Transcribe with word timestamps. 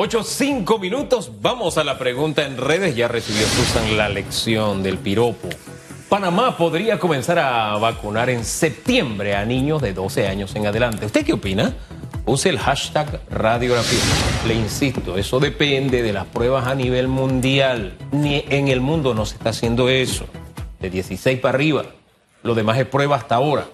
8, 0.00 0.22
5 0.22 0.78
minutos. 0.78 1.32
Vamos 1.42 1.76
a 1.76 1.82
la 1.82 1.98
pregunta 1.98 2.46
en 2.46 2.56
redes. 2.56 2.94
Ya 2.94 3.08
recibió 3.08 3.44
Susan 3.48 3.96
la 3.96 4.08
lección 4.08 4.80
del 4.84 4.96
piropo. 4.96 5.48
Panamá 6.08 6.56
podría 6.56 7.00
comenzar 7.00 7.40
a 7.40 7.76
vacunar 7.78 8.30
en 8.30 8.44
septiembre 8.44 9.34
a 9.34 9.44
niños 9.44 9.82
de 9.82 9.94
12 9.94 10.28
años 10.28 10.54
en 10.54 10.68
adelante. 10.68 11.06
¿Usted 11.06 11.26
qué 11.26 11.32
opina? 11.32 11.74
Use 12.26 12.48
el 12.48 12.60
hashtag 12.60 13.22
radiografía. 13.28 13.98
Le 14.46 14.54
insisto, 14.54 15.18
eso 15.18 15.40
depende 15.40 16.00
de 16.00 16.12
las 16.12 16.26
pruebas 16.26 16.68
a 16.68 16.76
nivel 16.76 17.08
mundial. 17.08 17.98
Ni 18.12 18.44
en 18.50 18.68
el 18.68 18.80
mundo 18.80 19.14
no 19.14 19.26
se 19.26 19.34
está 19.34 19.50
haciendo 19.50 19.88
eso. 19.88 20.26
De 20.78 20.90
16 20.90 21.40
para 21.40 21.56
arriba. 21.56 21.86
Lo 22.44 22.54
demás 22.54 22.78
es 22.78 22.86
prueba 22.86 23.16
hasta 23.16 23.34
ahora. 23.34 23.66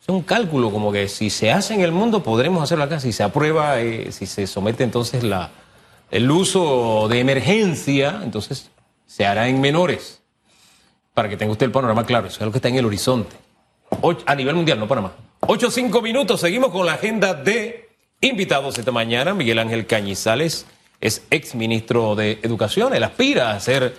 Es 0.00 0.08
un 0.08 0.22
cálculo 0.22 0.70
como 0.70 0.92
que 0.92 1.08
si 1.08 1.30
se 1.30 1.52
hace 1.52 1.74
en 1.74 1.82
el 1.82 1.92
mundo 1.92 2.22
podremos 2.22 2.62
hacerlo 2.62 2.84
acá. 2.84 3.00
Si 3.00 3.12
se 3.12 3.22
aprueba, 3.22 3.80
eh, 3.80 4.12
si 4.12 4.26
se 4.26 4.46
somete 4.46 4.82
entonces 4.82 5.22
la, 5.22 5.50
el 6.10 6.30
uso 6.30 7.06
de 7.08 7.20
emergencia, 7.20 8.20
entonces 8.22 8.70
se 9.06 9.26
hará 9.26 9.48
en 9.48 9.60
menores. 9.60 10.22
Para 11.14 11.28
que 11.28 11.36
tenga 11.36 11.52
usted 11.52 11.66
el 11.66 11.72
panorama 11.72 12.06
claro. 12.06 12.28
Eso 12.28 12.38
es 12.40 12.46
lo 12.46 12.52
que 12.52 12.58
está 12.58 12.68
en 12.68 12.76
el 12.76 12.86
horizonte. 12.86 13.36
a 14.26 14.34
nivel 14.34 14.54
mundial, 14.54 14.78
no 14.78 14.88
Panamá. 14.88 15.12
8 15.40 15.70
5 15.70 16.02
minutos, 16.02 16.40
seguimos 16.40 16.70
con 16.70 16.86
la 16.86 16.94
agenda 16.94 17.34
de 17.34 17.88
invitados 18.20 18.78
esta 18.78 18.92
mañana. 18.92 19.34
Miguel 19.34 19.58
Ángel 19.58 19.86
Cañizales 19.86 20.66
es 21.00 21.22
ex 21.30 21.54
ministro 21.54 22.14
de 22.14 22.38
Educación, 22.42 22.94
él 22.94 23.02
aspira 23.02 23.52
a 23.52 23.60
ser 23.60 23.96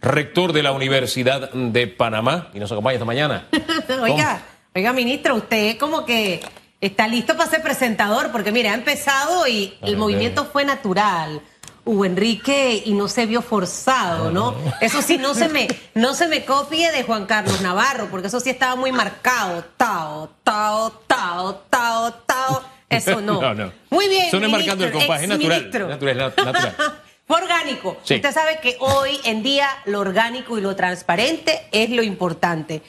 rector 0.00 0.52
de 0.52 0.62
la 0.62 0.72
Universidad 0.72 1.50
de 1.52 1.86
Panamá 1.86 2.50
y 2.54 2.60
nos 2.60 2.70
acompaña 2.70 2.94
esta 2.94 3.04
mañana. 3.04 3.48
oiga, 4.02 4.42
oiga, 4.74 4.92
ministro, 4.92 5.36
usted 5.36 5.76
como 5.78 6.04
que 6.04 6.40
está 6.80 7.08
listo 7.08 7.36
para 7.36 7.48
ser 7.48 7.62
presentador, 7.62 8.32
porque 8.32 8.52
mire, 8.52 8.68
ha 8.68 8.74
empezado 8.74 9.46
y 9.46 9.74
el 9.82 9.96
movimiento 9.96 10.44
fue 10.46 10.64
natural. 10.64 11.40
Hugo 11.86 12.06
Enrique 12.06 12.82
y 12.84 12.94
no 12.94 13.08
se 13.08 13.26
vio 13.26 13.42
forzado, 13.42 14.30
¿no? 14.30 14.54
Eso 14.80 15.02
sí, 15.02 15.18
no 15.18 15.34
se 15.34 15.50
me, 15.50 15.68
no 15.94 16.14
se 16.14 16.28
me 16.28 16.44
copie 16.46 16.90
de 16.90 17.02
Juan 17.02 17.26
Carlos 17.26 17.60
Navarro, 17.60 18.08
porque 18.10 18.28
eso 18.28 18.40
sí 18.40 18.48
estaba 18.48 18.74
muy 18.74 18.90
marcado. 18.90 19.64
Tao, 19.76 20.30
tao, 20.42 20.90
tao, 21.06 21.54
tao, 21.68 22.14
tao. 22.26 22.62
Eso 22.88 23.20
no. 23.20 23.40
no, 23.40 23.54
no. 23.54 23.72
Muy 23.90 24.08
bien. 24.08 24.28
Eso 24.28 24.40
no 24.40 24.46
es 24.46 24.52
marcando 24.52 24.86
el 24.86 24.92
compás, 24.92 25.22
es 25.22 25.28
natural. 25.28 25.70
Natural, 25.70 26.16
natural. 26.16 26.76
Fue 27.26 27.36
orgánico. 27.36 27.98
Usted 28.02 28.32
sabe 28.32 28.60
que 28.62 28.76
hoy 28.80 29.20
en 29.24 29.42
día 29.42 29.68
lo 29.84 30.00
orgánico 30.00 30.56
y 30.56 30.62
lo 30.62 30.74
transparente 30.76 31.66
es 31.70 31.90
lo 31.90 32.02
importante. 32.02 32.82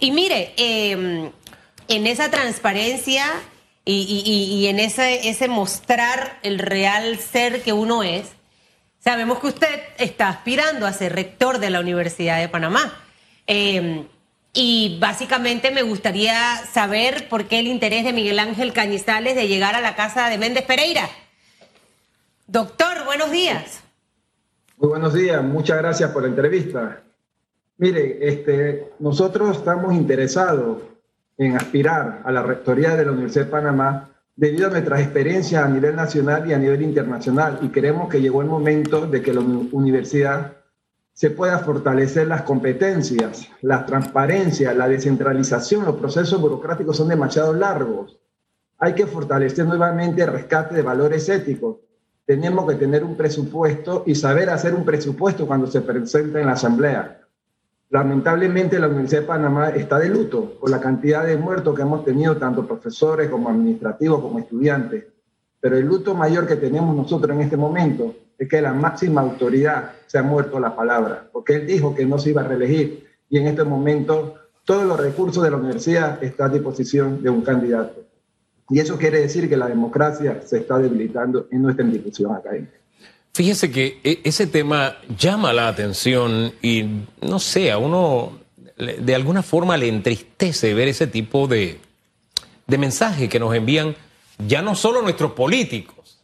Y 0.00 0.10
mire, 0.12 0.52
em, 0.56 1.30
en 1.88 2.06
esa 2.06 2.30
transparencia 2.30 3.24
y, 3.84 4.66
en 4.68 4.80
ese, 4.80 5.28
ese 5.28 5.48
mostrar 5.48 6.38
el 6.42 6.58
real 6.58 7.18
ser 7.18 7.62
que 7.62 7.72
uno 7.72 8.02
es, 8.02 8.26
Sabemos 9.08 9.38
que 9.38 9.46
usted 9.46 9.80
está 9.98 10.28
aspirando 10.28 10.84
a 10.84 10.92
ser 10.92 11.14
rector 11.14 11.60
de 11.60 11.70
la 11.70 11.80
Universidad 11.80 12.40
de 12.40 12.48
Panamá. 12.48 12.92
Em, 13.46 14.06
y 14.52 14.98
básicamente 15.00 15.70
me 15.70 15.82
gustaría 15.82 16.58
saber 16.70 17.28
por 17.28 17.46
qué 17.46 17.60
el 17.60 17.68
interés 17.68 18.04
de 18.04 18.12
Miguel 18.12 18.38
Ángel 18.38 18.72
Cañizales 18.72 19.36
de 19.36 19.46
llegar 19.46 19.74
a 19.76 19.80
la 19.80 19.94
casa 19.94 20.28
de 20.28 20.36
Méndez 20.36 20.64
Pereira. 20.64 21.08
Doctor, 22.48 23.04
buenos 23.04 23.30
días. 23.30 23.80
Muy 24.76 24.88
buenos 24.88 25.14
días, 25.14 25.42
muchas 25.42 25.78
gracias 25.78 26.10
por 26.10 26.22
la 26.22 26.28
entrevista. 26.28 27.02
Mire, 27.76 28.18
este, 28.20 28.90
nosotros 28.98 29.56
estamos 29.56 29.94
interesados 29.94 30.82
en 31.38 31.56
aspirar 31.56 32.22
a 32.24 32.32
la 32.32 32.42
rectoría 32.42 32.96
de 32.96 33.04
la 33.04 33.12
Universidad 33.12 33.46
de 33.46 33.50
Panamá 33.50 34.10
debido 34.34 34.66
a 34.66 34.70
nuestras 34.70 35.00
experiencias 35.00 35.64
a 35.64 35.68
nivel 35.68 35.96
nacional 35.96 36.48
y 36.48 36.52
a 36.52 36.58
nivel 36.58 36.82
internacional 36.82 37.60
y 37.62 37.68
creemos 37.68 38.08
que 38.08 38.20
llegó 38.20 38.42
el 38.42 38.48
momento 38.48 39.06
de 39.06 39.22
que 39.22 39.32
la 39.32 39.40
universidad 39.40 40.52
se 41.12 41.30
pueda 41.30 41.58
fortalecer 41.58 42.28
las 42.28 42.42
competencias, 42.42 43.48
la 43.62 43.84
transparencia, 43.84 44.72
la 44.74 44.88
descentralización, 44.88 45.84
los 45.84 45.96
procesos 45.96 46.40
burocráticos 46.40 46.96
son 46.96 47.08
demasiado 47.08 47.52
largos. 47.52 48.20
Hay 48.78 48.94
que 48.94 49.06
fortalecer 49.06 49.66
nuevamente 49.66 50.22
el 50.22 50.28
rescate 50.30 50.76
de 50.76 50.82
valores 50.82 51.28
éticos. 51.28 51.78
Tenemos 52.24 52.70
que 52.70 52.76
tener 52.76 53.02
un 53.02 53.16
presupuesto 53.16 54.04
y 54.06 54.14
saber 54.14 54.50
hacer 54.50 54.74
un 54.74 54.84
presupuesto 54.84 55.46
cuando 55.46 55.66
se 55.66 55.80
presenta 55.80 56.38
en 56.38 56.46
la 56.46 56.52
asamblea. 56.52 57.27
Lamentablemente 57.90 58.78
la 58.78 58.88
Universidad 58.88 59.22
de 59.22 59.26
Panamá 59.26 59.70
está 59.70 59.98
de 59.98 60.10
luto 60.10 60.58
por 60.60 60.68
la 60.68 60.78
cantidad 60.78 61.24
de 61.24 61.38
muertos 61.38 61.74
que 61.74 61.82
hemos 61.82 62.04
tenido, 62.04 62.36
tanto 62.36 62.66
profesores 62.66 63.30
como 63.30 63.48
administrativos 63.48 64.20
como 64.20 64.38
estudiantes. 64.38 65.06
Pero 65.58 65.78
el 65.78 65.86
luto 65.86 66.14
mayor 66.14 66.46
que 66.46 66.56
tenemos 66.56 66.94
nosotros 66.94 67.34
en 67.34 67.42
este 67.42 67.56
momento 67.56 68.14
es 68.36 68.46
que 68.46 68.60
la 68.60 68.74
máxima 68.74 69.22
autoridad 69.22 69.92
se 70.06 70.18
ha 70.18 70.22
muerto 70.22 70.60
la 70.60 70.76
palabra, 70.76 71.28
porque 71.32 71.54
él 71.54 71.66
dijo 71.66 71.94
que 71.94 72.04
no 72.04 72.18
se 72.18 72.30
iba 72.30 72.42
a 72.42 72.48
reelegir 72.48 73.06
y 73.30 73.38
en 73.38 73.46
este 73.46 73.64
momento 73.64 74.34
todos 74.64 74.84
los 74.84 75.00
recursos 75.00 75.42
de 75.42 75.50
la 75.50 75.56
universidad 75.56 76.22
están 76.22 76.50
a 76.50 76.54
disposición 76.54 77.22
de 77.22 77.30
un 77.30 77.40
candidato. 77.40 78.02
Y 78.68 78.80
eso 78.80 78.98
quiere 78.98 79.20
decir 79.20 79.48
que 79.48 79.56
la 79.56 79.66
democracia 79.66 80.42
se 80.44 80.58
está 80.58 80.78
debilitando 80.78 81.48
en 81.50 81.62
nuestra 81.62 81.86
institución 81.86 82.34
académica. 82.34 82.78
Fíjese 83.38 83.70
que 83.70 84.00
e, 84.02 84.20
ese 84.24 84.48
tema 84.48 84.96
llama 85.16 85.52
la 85.52 85.68
atención 85.68 86.54
y 86.60 86.84
no 87.20 87.38
sé, 87.38 87.70
a 87.70 87.78
uno 87.78 88.36
de 88.76 89.14
alguna 89.14 89.44
forma 89.44 89.76
le 89.76 89.86
entristece 89.86 90.74
ver 90.74 90.88
ese 90.88 91.06
tipo 91.06 91.46
de, 91.46 91.78
de 92.66 92.78
mensaje 92.78 93.28
que 93.28 93.38
nos 93.38 93.54
envían 93.54 93.94
ya 94.44 94.60
no 94.60 94.74
solo 94.74 95.02
nuestros 95.02 95.34
políticos, 95.34 96.18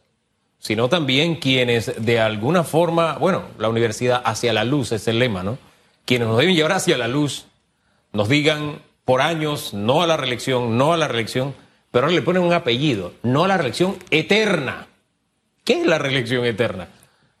sino 0.59 0.89
también 0.89 1.37
quienes 1.37 2.03
de 2.05 2.19
alguna 2.19 2.65
forma, 2.65 3.17
bueno, 3.17 3.45
la 3.59 3.69
universidad 3.69 4.21
hacia 4.25 4.51
la 4.51 4.65
luz 4.65 4.91
es 4.91 5.07
el 5.07 5.17
lema, 5.19 5.41
¿no? 5.41 5.57
Quienes 6.03 6.27
nos 6.27 6.37
deben 6.37 6.53
llevar 6.53 6.73
hacia 6.73 6.97
la 6.97 7.07
luz, 7.07 7.45
nos 8.11 8.27
digan 8.27 8.81
por 9.05 9.21
años 9.21 9.73
no 9.73 10.03
a 10.03 10.07
la 10.07 10.17
reelección, 10.17 10.77
no 10.77 10.91
a 10.91 10.97
la 10.97 11.07
reelección, 11.07 11.55
pero 11.91 12.07
ahora 12.07 12.15
le 12.17 12.23
ponen 12.23 12.43
un 12.43 12.51
apellido, 12.51 13.13
no 13.23 13.45
a 13.45 13.47
la 13.47 13.55
reelección 13.55 13.95
eterna. 14.09 14.89
¿Qué 15.63 15.79
es 15.79 15.87
la 15.87 15.97
reelección 15.97 16.43
eterna? 16.43 16.89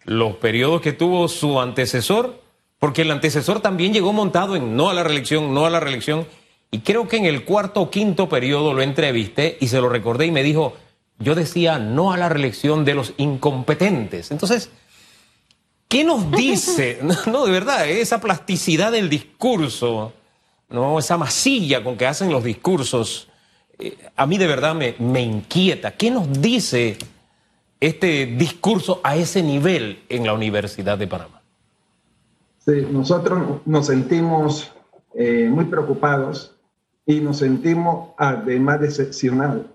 Los 0.05 0.35
periodos 0.37 0.81
que 0.81 0.93
tuvo 0.93 1.27
su 1.27 1.59
antecesor, 1.59 2.41
porque 2.79 3.01
el 3.01 3.11
antecesor 3.11 3.59
también 3.59 3.93
llegó 3.93 4.13
montado 4.13 4.55
en 4.55 4.75
no 4.75 4.89
a 4.89 4.93
la 4.93 5.03
reelección, 5.03 5.53
no 5.53 5.65
a 5.65 5.69
la 5.69 5.79
reelección, 5.79 6.27
y 6.71 6.79
creo 6.79 7.07
que 7.07 7.17
en 7.17 7.25
el 7.25 7.45
cuarto 7.45 7.81
o 7.81 7.89
quinto 7.89 8.29
periodo 8.29 8.73
lo 8.73 8.81
entrevisté 8.81 9.57
y 9.59 9.67
se 9.67 9.81
lo 9.81 9.89
recordé 9.89 10.25
y 10.25 10.31
me 10.31 10.43
dijo, 10.43 10.73
yo 11.19 11.33
decía 11.33 11.79
no 11.79 12.11
a 12.11 12.17
la 12.17 12.29
reelección 12.29 12.85
de 12.85 12.93
los 12.93 13.13
incompetentes. 13.17 14.31
Entonces, 14.31 14.69
¿qué 15.87 16.03
nos 16.03 16.31
dice? 16.37 16.99
No, 17.27 17.45
de 17.45 17.51
verdad, 17.51 17.87
esa 17.87 18.21
plasticidad 18.21 18.91
del 18.91 19.09
discurso, 19.09 20.13
no 20.69 20.99
esa 20.99 21.17
masilla 21.17 21.83
con 21.83 21.97
que 21.97 22.05
hacen 22.05 22.31
los 22.31 22.43
discursos, 22.43 23.29
eh, 23.79 23.97
a 24.15 24.25
mí 24.25 24.37
de 24.37 24.47
verdad 24.47 24.75
me, 24.75 24.95
me 24.99 25.21
inquieta. 25.21 25.91
¿Qué 25.91 26.11
nos 26.11 26.41
dice? 26.41 26.97
Este 27.87 28.25
discurso 28.25 28.99
a 29.03 29.15
ese 29.15 29.43
nivel 29.43 30.03
en 30.09 30.25
la 30.25 30.33
Universidad 30.33 30.97
de 30.97 31.07
Panamá? 31.07 31.41
Sí, 32.65 32.87
nosotros 32.91 33.61
nos 33.65 33.87
sentimos 33.87 34.71
eh, 35.13 35.47
muy 35.49 35.65
preocupados 35.65 36.55
y 37.05 37.19
nos 37.19 37.37
sentimos 37.37 38.09
además 38.17 38.81
decepcionados, 38.81 39.67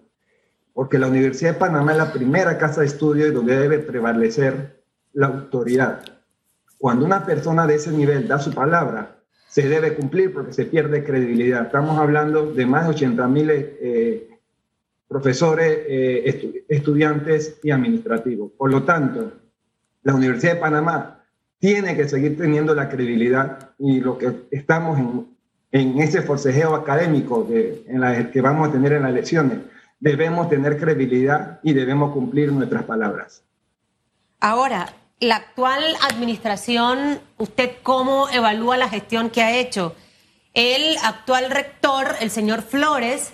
porque 0.74 0.98
la 0.98 1.06
Universidad 1.06 1.52
de 1.52 1.58
Panamá 1.58 1.92
es 1.92 1.98
la 1.98 2.12
primera 2.12 2.58
casa 2.58 2.80
de 2.80 2.88
estudio 2.88 3.30
donde 3.32 3.56
debe 3.56 3.78
prevalecer 3.78 4.82
la 5.12 5.28
autoridad. 5.28 6.02
Cuando 6.78 7.04
una 7.04 7.24
persona 7.24 7.66
de 7.66 7.76
ese 7.76 7.92
nivel 7.92 8.26
da 8.26 8.38
su 8.38 8.52
palabra, 8.52 9.16
se 9.46 9.68
debe 9.68 9.94
cumplir 9.94 10.32
porque 10.32 10.52
se 10.52 10.64
pierde 10.64 11.04
credibilidad. 11.04 11.66
Estamos 11.66 11.98
hablando 11.98 12.52
de 12.52 12.66
más 12.66 12.84
de 12.84 12.90
80 12.90 13.28
mil 13.28 13.50
eh, 13.50 14.29
profesores, 15.10 15.80
eh, 15.88 16.62
estudiantes 16.68 17.58
y 17.64 17.72
administrativos. 17.72 18.52
Por 18.56 18.70
lo 18.70 18.84
tanto, 18.84 19.32
la 20.04 20.14
Universidad 20.14 20.54
de 20.54 20.60
Panamá 20.60 21.24
tiene 21.58 21.96
que 21.96 22.08
seguir 22.08 22.38
teniendo 22.38 22.76
la 22.76 22.88
credibilidad 22.88 23.70
y 23.80 24.00
lo 24.00 24.16
que 24.16 24.32
estamos 24.52 25.26
en, 25.72 26.00
ese 26.00 26.22
forcejeo 26.22 26.76
académico 26.76 27.44
en 27.50 28.00
la, 28.00 28.30
que 28.30 28.40
vamos 28.40 28.68
a 28.68 28.72
tener 28.72 28.92
en 28.92 29.02
las 29.02 29.10
elecciones, 29.10 29.58
debemos 29.98 30.48
tener 30.48 30.78
credibilidad 30.78 31.58
y 31.64 31.72
debemos 31.72 32.12
cumplir 32.12 32.52
nuestras 32.52 32.84
palabras. 32.84 33.42
Ahora, 34.38 34.94
la 35.18 35.36
actual 35.36 35.82
administración, 36.08 37.18
¿usted 37.36 37.72
cómo 37.82 38.28
evalúa 38.28 38.76
la 38.76 38.88
gestión 38.88 39.28
que 39.28 39.42
ha 39.42 39.56
hecho? 39.58 39.96
El 40.54 40.96
actual 41.02 41.50
rector, 41.50 42.06
el 42.20 42.30
señor 42.30 42.62
Flores, 42.62 43.32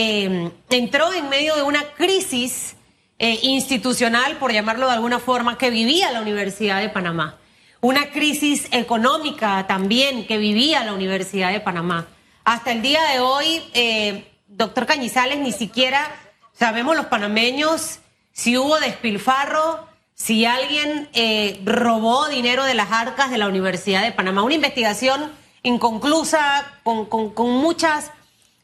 Em, 0.00 0.52
entró 0.70 1.12
en 1.12 1.28
medio 1.28 1.56
de 1.56 1.62
una 1.62 1.82
crisis 1.94 2.76
eh, 3.18 3.40
institucional, 3.42 4.36
por 4.36 4.52
llamarlo 4.52 4.86
de 4.86 4.92
alguna 4.92 5.18
forma, 5.18 5.58
que 5.58 5.70
vivía 5.70 6.12
la 6.12 6.20
Universidad 6.20 6.80
de 6.80 6.88
Panamá. 6.88 7.36
Una 7.80 8.12
crisis 8.12 8.68
económica 8.70 9.66
también 9.66 10.24
que 10.28 10.38
vivía 10.38 10.84
la 10.84 10.92
Universidad 10.92 11.50
de 11.50 11.58
Panamá. 11.58 12.06
Hasta 12.44 12.70
el 12.70 12.80
día 12.80 13.02
de 13.12 13.18
hoy, 13.18 13.60
eh, 13.74 14.30
doctor 14.46 14.86
Cañizales, 14.86 15.40
ni 15.40 15.50
siquiera 15.50 16.08
sabemos 16.52 16.94
los 16.94 17.06
panameños 17.06 17.98
si 18.30 18.56
hubo 18.56 18.78
despilfarro, 18.78 19.84
si 20.14 20.44
alguien 20.44 21.08
eh, 21.12 21.60
robó 21.64 22.28
dinero 22.28 22.62
de 22.62 22.74
las 22.74 22.92
arcas 22.92 23.32
de 23.32 23.38
la 23.38 23.48
Universidad 23.48 24.04
de 24.04 24.12
Panamá. 24.12 24.44
Una 24.44 24.54
investigación 24.54 25.32
inconclusa, 25.64 26.70
con, 26.84 27.06
con, 27.06 27.50
muchas 27.50 28.12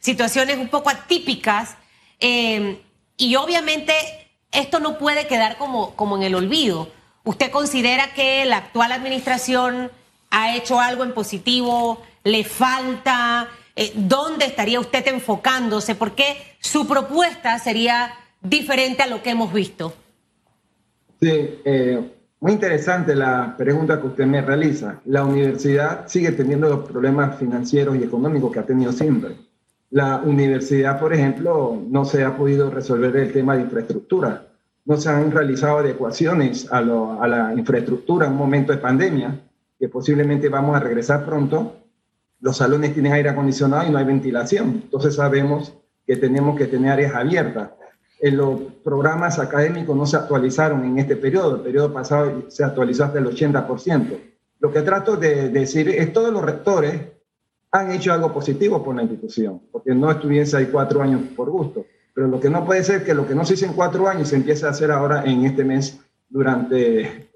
situaciones 0.04 0.58
un 0.58 0.68
poco 0.68 0.90
atípicas. 0.90 1.76
Eh, 2.20 2.82
y 3.16 3.36
obviamente 3.36 3.94
esto 4.52 4.78
no 4.78 4.98
puede 4.98 5.26
quedar 5.26 5.56
como, 5.56 5.96
como 5.96 6.16
en 6.18 6.24
el 6.24 6.34
olvido. 6.34 6.90
¿Usted 7.24 7.50
considera 7.50 8.12
que 8.12 8.44
la 8.44 8.58
actual 8.58 8.92
administración 8.92 9.90
ha 10.30 10.54
hecho 10.56 10.78
algo 10.78 11.04
en 11.04 11.14
positivo? 11.14 12.02
¿Le 12.22 12.44
falta? 12.44 13.48
Eh, 13.76 13.92
¿Dónde 13.94 14.44
estaría 14.44 14.78
usted 14.78 15.06
enfocándose? 15.08 15.94
Porque 15.94 16.36
su 16.60 16.86
propuesta 16.86 17.58
sería 17.58 18.12
diferente 18.42 19.02
a 19.02 19.06
lo 19.06 19.22
que 19.22 19.30
hemos 19.30 19.54
visto. 19.54 19.94
Sí, 21.18 21.60
eh, 21.64 22.12
muy 22.40 22.52
interesante 22.52 23.14
la 23.14 23.54
pregunta 23.56 23.98
que 23.98 24.08
usted 24.08 24.26
me 24.26 24.42
realiza. 24.42 25.00
La 25.06 25.24
universidad 25.24 26.06
sigue 26.08 26.32
teniendo 26.32 26.68
los 26.68 26.86
problemas 26.86 27.38
financieros 27.38 27.96
y 27.96 28.02
económicos 28.02 28.52
que 28.52 28.58
ha 28.58 28.66
tenido 28.66 28.92
siempre. 28.92 29.36
La 29.94 30.17
universidad, 30.17 30.99
por 30.99 31.14
ejemplo, 31.14 31.81
no 31.88 32.05
se 32.05 32.25
ha 32.25 32.37
podido 32.37 32.69
resolver 32.69 33.14
el 33.17 33.32
tema 33.32 33.55
de 33.55 33.62
infraestructura. 33.62 34.49
No 34.85 34.96
se 34.96 35.08
han 35.08 35.31
realizado 35.31 35.79
adecuaciones 35.79 36.67
a, 36.73 36.79
a 36.79 37.29
la 37.29 37.55
infraestructura 37.55 38.26
en 38.26 38.32
un 38.32 38.38
momento 38.38 38.73
de 38.73 38.79
pandemia, 38.79 39.41
que 39.79 39.88
posiblemente 39.88 40.49
vamos 40.49 40.75
a 40.75 40.81
regresar 40.81 41.25
pronto. 41.25 41.76
Los 42.41 42.56
salones 42.56 42.93
tienen 42.93 43.12
aire 43.12 43.29
acondicionado 43.29 43.87
y 43.87 43.91
no 43.91 43.99
hay 43.99 44.05
ventilación. 44.05 44.81
Entonces 44.82 45.14
sabemos 45.14 45.73
que 46.05 46.17
tenemos 46.17 46.58
que 46.58 46.67
tener 46.67 46.91
áreas 46.91 47.14
abiertas 47.14 47.70
los 48.31 48.61
programas 48.82 49.38
académicos 49.38 49.96
no 49.96 50.06
se 50.06 50.17
actualizaron 50.17 50.85
en 50.85 50.99
este 50.99 51.17
periodo. 51.17 51.56
El 51.56 51.62
periodo 51.62 51.93
pasado 51.93 52.44
se 52.49 52.64
actualizó 52.64 53.05
hasta 53.05 53.19
el 53.19 53.26
80%. 53.26 54.19
Lo 54.61 54.73
que 54.73 54.82
trato 54.82 55.17
de 55.17 55.50
decir 55.50 55.88
es 55.88 56.12
todos 56.12 56.32
los 56.32 56.43
rectores 56.43 57.00
han 57.74 57.90
hecho 57.90 58.12
algo 58.12 58.32
positivo 58.32 58.84
por 58.84 58.94
la 58.94 59.02
institución, 59.02 59.60
porque 59.72 59.92
no 59.96 60.08
estuviese 60.08 60.56
ahí 60.56 60.66
cuatro 60.66 61.02
años 61.02 61.22
por 61.34 61.50
gusto. 61.50 61.84
Pero 62.14 62.28
lo 62.28 62.38
que 62.38 62.48
no 62.48 62.64
puede 62.64 62.84
ser 62.84 63.04
que 63.04 63.14
lo 63.14 63.26
que 63.26 63.34
no 63.34 63.44
se 63.44 63.54
hizo 63.54 63.66
en 63.66 63.72
cuatro 63.72 64.06
años 64.06 64.28
se 64.28 64.36
empiece 64.36 64.64
a 64.64 64.68
hacer 64.68 64.92
ahora 64.92 65.24
en 65.24 65.44
este 65.44 65.64
mes 65.64 66.00
durante 66.28 67.30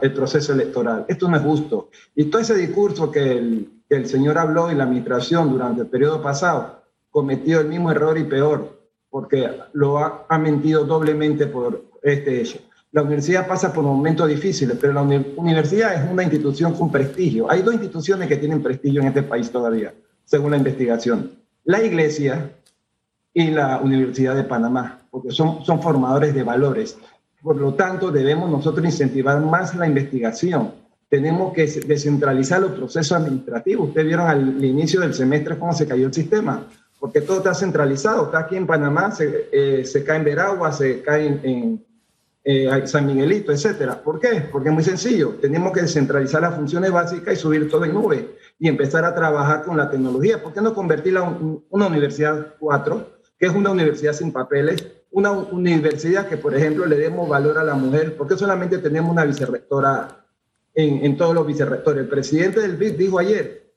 el 0.00 0.12
proceso 0.14 0.54
electoral. 0.54 1.04
Esto 1.06 1.28
no 1.28 1.36
es 1.36 1.42
justo. 1.42 1.90
Y 2.16 2.24
todo 2.24 2.40
ese 2.40 2.54
discurso 2.54 3.10
que 3.10 3.32
el, 3.32 3.82
que 3.86 3.96
el 3.96 4.06
señor 4.06 4.38
habló 4.38 4.72
y 4.72 4.74
la 4.74 4.84
administración 4.84 5.50
durante 5.50 5.82
el 5.82 5.88
periodo 5.88 6.22
pasado 6.22 6.82
cometió 7.10 7.60
el 7.60 7.68
mismo 7.68 7.90
error 7.90 8.16
y 8.16 8.24
peor 8.24 8.80
porque 9.10 9.50
lo 9.74 9.98
ha, 9.98 10.38
mentido 10.38 10.86
doblemente 10.86 11.46
por 11.46 11.84
este 12.02 12.40
hecho. 12.40 12.58
La 12.94 13.02
universidad 13.02 13.48
pasa 13.48 13.72
por 13.72 13.82
momentos 13.82 14.28
difíciles, 14.28 14.78
pero 14.80 14.92
la 14.92 15.02
universidad 15.02 15.94
es 15.94 16.12
una 16.12 16.22
institución 16.22 16.74
con 16.74 16.92
prestigio. 16.92 17.50
Hay 17.50 17.62
dos 17.62 17.74
instituciones 17.74 18.28
que 18.28 18.36
tienen 18.36 18.62
prestigio 18.62 19.00
en 19.00 19.08
este 19.08 19.24
país 19.24 19.50
todavía, 19.50 19.92
según 20.24 20.52
la 20.52 20.58
investigación. 20.58 21.32
La 21.64 21.82
iglesia 21.82 22.52
y 23.32 23.50
la 23.50 23.80
Universidad 23.80 24.36
de 24.36 24.44
Panamá, 24.44 25.00
porque 25.10 25.32
son, 25.32 25.64
son 25.64 25.82
formadores 25.82 26.36
de 26.36 26.44
valores. 26.44 26.96
Por 27.42 27.56
lo 27.56 27.74
tanto, 27.74 28.12
debemos 28.12 28.48
nosotros 28.48 28.86
incentivar 28.86 29.40
más 29.40 29.74
la 29.74 29.88
investigación. 29.88 30.74
Tenemos 31.08 31.52
que 31.52 31.66
descentralizar 31.66 32.60
los 32.60 32.78
procesos 32.78 33.18
administrativos. 33.18 33.88
Ustedes 33.88 34.06
vieron 34.06 34.28
al 34.28 34.64
inicio 34.64 35.00
del 35.00 35.14
semestre 35.14 35.58
cómo 35.58 35.72
se 35.72 35.88
cayó 35.88 36.06
el 36.06 36.14
sistema 36.14 36.64
porque 37.00 37.20
todo 37.22 37.38
está 37.38 37.54
centralizado. 37.54 38.26
Está 38.26 38.38
aquí 38.38 38.56
en 38.56 38.68
Panamá, 38.68 39.10
se, 39.10 39.48
eh, 39.50 39.84
se 39.84 40.04
cae 40.04 40.18
en 40.18 40.24
Veragua, 40.24 40.72
se 40.72 41.02
cae 41.02 41.26
en, 41.26 41.84
eh, 42.46 42.86
San 42.86 43.06
Miguelito, 43.06 43.52
etcétera. 43.52 44.02
¿Por 44.02 44.20
qué? 44.20 44.48
Porque 44.52 44.68
es 44.68 44.74
muy 44.74 44.84
sencillo. 44.84 45.36
Tenemos 45.40 45.72
que 45.72 45.80
descentralizar 45.80 46.42
las 46.42 46.54
funciones 46.54 46.92
básicas 46.92 47.32
y 47.32 47.36
subir 47.36 47.70
todo 47.70 47.86
en 47.86 47.94
nube 47.94 48.36
y 48.58 48.68
empezar 48.68 49.04
a 49.06 49.14
trabajar 49.14 49.64
con 49.64 49.78
la 49.78 49.90
tecnología. 49.90 50.42
¿Por 50.42 50.52
qué 50.52 50.60
no 50.60 50.74
convertirla 50.74 51.24
en 51.24 51.64
una 51.70 51.86
universidad 51.86 52.54
4, 52.58 53.18
que 53.38 53.46
es 53.46 53.52
una 53.54 53.70
universidad 53.70 54.12
sin 54.12 54.30
papeles, 54.30 54.86
una 55.10 55.32
universidad 55.32 56.28
que, 56.28 56.36
por 56.36 56.54
ejemplo, 56.54 56.84
le 56.84 56.96
demos 56.96 57.26
valor 57.26 57.56
a 57.56 57.64
la 57.64 57.74
mujer? 57.74 58.14
¿Por 58.14 58.28
qué 58.28 58.36
solamente 58.36 58.76
tenemos 58.76 59.10
una 59.10 59.24
vicerrectora 59.24 60.26
en, 60.74 61.02
en 61.02 61.16
todos 61.16 61.34
los 61.34 61.46
vicerrectores? 61.46 62.02
El 62.02 62.08
presidente 62.10 62.60
del 62.60 62.76
BID 62.76 62.98
dijo 62.98 63.18
ayer 63.18 63.72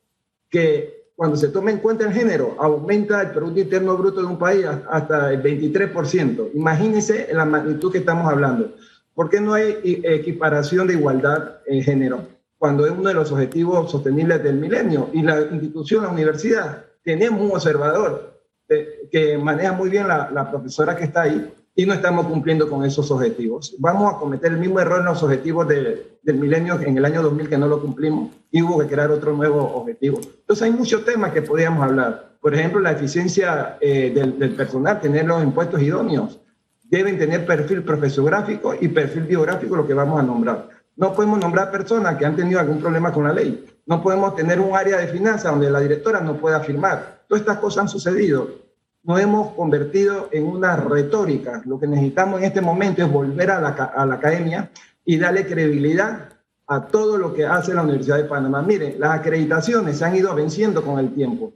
que 0.50 0.97
cuando 1.18 1.36
se 1.36 1.48
toma 1.48 1.72
en 1.72 1.80
cuenta 1.80 2.06
el 2.06 2.14
género, 2.14 2.56
aumenta 2.60 3.20
el 3.24 3.32
Producto 3.32 3.60
Interno 3.60 3.98
Bruto 3.98 4.22
de 4.22 4.28
un 4.28 4.38
país 4.38 4.68
hasta 4.68 5.34
el 5.34 5.42
23%. 5.42 6.52
Imagínense 6.54 7.30
la 7.34 7.44
magnitud 7.44 7.92
que 7.92 7.98
estamos 7.98 8.32
hablando. 8.32 8.76
¿Por 9.16 9.28
qué 9.28 9.42
no 9.42 9.56
hay 9.56 9.80
equiparación 9.84 10.86
de 10.86 10.94
igualdad 10.94 11.58
en 11.66 11.82
género? 11.82 12.22
Cuando 12.60 12.86
es 12.86 12.92
uno 12.92 13.10
de 13.10 13.16
los 13.16 13.32
objetivos 13.32 13.90
sostenibles 13.90 14.44
del 14.44 14.58
milenio. 14.58 15.10
Y 15.12 15.24
la 15.24 15.42
institución, 15.42 16.04
la 16.04 16.10
universidad, 16.10 16.86
tenemos 17.02 17.42
un 17.42 17.52
observador 17.52 18.40
eh, 18.70 19.10
que 19.12 19.40
maneja 19.40 19.74
muy 19.74 19.90
bien 19.90 20.08
la, 20.08 20.30
la 20.32 20.52
profesora 20.52 20.96
que 20.96 21.06
está 21.06 21.24
ahí, 21.24 21.52
y 21.78 21.86
no 21.86 21.94
estamos 21.94 22.26
cumpliendo 22.26 22.68
con 22.68 22.84
esos 22.84 23.12
objetivos. 23.12 23.76
Vamos 23.78 24.12
a 24.12 24.18
cometer 24.18 24.52
el 24.52 24.58
mismo 24.58 24.80
error 24.80 25.00
en 25.00 25.06
los 25.06 25.22
objetivos 25.22 25.68
del 25.68 26.08
milenio 26.24 26.80
en 26.82 26.98
el 26.98 27.06
año 27.06 27.22
2000 27.22 27.50
que 27.50 27.58
no 27.60 27.68
lo 27.68 27.80
cumplimos 27.80 28.32
y 28.50 28.64
hubo 28.64 28.80
que 28.80 28.88
crear 28.88 29.12
otro 29.12 29.32
nuevo 29.34 29.62
objetivo. 29.76 30.20
Entonces 30.20 30.64
hay 30.64 30.72
muchos 30.72 31.06
temas 31.06 31.32
que 31.34 31.44
podríamos 31.44 31.84
hablar. 31.84 32.32
Por 32.42 32.56
ejemplo, 32.56 32.80
la 32.80 32.94
eficiencia 32.94 33.78
eh, 33.80 34.12
del, 34.12 34.40
del, 34.40 34.56
personal, 34.56 35.00
tener 35.00 35.26
los 35.26 35.44
impuestos 35.44 35.80
idóneos. 35.80 36.40
Deben 36.84 37.20
tener 37.20 37.46
perfil 37.46 37.84
profesográfico 37.84 38.74
y 38.80 38.88
perfil 38.88 39.24
biográfico, 39.24 39.76
lo 39.76 39.86
que 39.86 39.94
vamos 39.94 40.20
a 40.20 40.24
nombrar. 40.24 40.70
No 40.96 41.14
podemos 41.14 41.38
nombrar 41.38 41.70
personas 41.70 42.18
que 42.18 42.26
han 42.26 42.36
tenido 42.36 42.60
algún 42.60 42.80
problema 42.80 43.14
con 43.14 43.26
la 43.26 43.34
ley. 43.34 43.66
No 43.86 44.02
podemos 44.02 44.36
tener 44.36 44.60
un 44.60 44.76
área 44.76 44.98
de 44.98 45.08
finanzas 45.10 45.52
donde 45.52 45.70
la 45.70 45.80
directora 45.80 46.22
no 46.22 46.38
pueda 46.38 46.60
firmar. 46.60 47.22
Todas 47.28 47.42
estas 47.42 47.58
cosas 47.58 47.84
han 47.84 47.90
sucedido 47.90 48.67
nos 49.08 49.22
hemos 49.22 49.54
convertido 49.54 50.28
en 50.34 50.46
una 50.46 50.76
retórica. 50.76 51.62
Lo 51.66 51.80
que 51.80 51.88
necesitamos 51.88 52.42
en 52.42 52.46
este 52.48 52.60
momento 52.60 53.02
es 53.02 53.10
volver 53.10 53.50
a 53.52 53.62
la, 53.62 53.70
a 53.70 54.06
la 54.06 54.16
academia 54.16 54.70
y 55.06 55.18
darle 55.18 55.48
credibilidad 55.48 56.34
a 56.68 56.88
todo 56.88 57.18
lo 57.18 57.34
que 57.34 57.46
hace 57.46 57.74
la 57.74 57.84
Universidad 57.84 58.18
de 58.18 58.26
Panamá. 58.26 58.62
Miren, 58.62 59.00
las 59.00 59.18
acreditaciones 59.18 59.98
se 59.98 60.04
han 60.04 60.18
ido 60.18 60.36
venciendo 60.36 60.84
con 60.84 61.00
el 61.00 61.14
tiempo. 61.14 61.54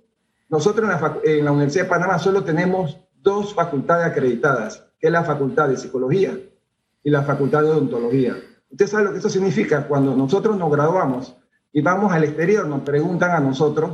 Nosotros 0.48 0.90
en 0.90 1.02
la, 1.02 1.18
en 1.26 1.46
la, 1.46 1.52
Universidad 1.52 1.84
de 1.84 1.90
Panamá 1.90 2.20
solo 2.20 2.42
tenemos 2.46 2.98
dos 3.22 3.54
facultades 3.54 4.06
acreditadas, 4.06 4.86
que 4.98 5.08
es 5.08 5.14
la 5.14 5.26
Facultad 5.26 5.68
de 5.68 5.76
Psicología 5.76 6.40
y 7.04 7.10
la 7.10 7.24
Facultad 7.24 7.64
de 7.64 7.72
Odontología. 7.72 8.38
Usted 8.70 8.88
sabe 8.88 9.04
lo 9.04 9.12
que 9.12 9.18
eso 9.18 9.30
significa. 9.30 9.90
Cuando 9.90 10.16
nosotros 10.16 10.56
nos 10.58 10.72
graduamos 10.72 11.36
y 11.74 11.82
vamos 11.82 12.14
al 12.14 12.24
exterior, 12.24 12.66
nos 12.66 12.82
preguntan 12.84 13.32
a 13.32 13.42
nosotros 13.42 13.92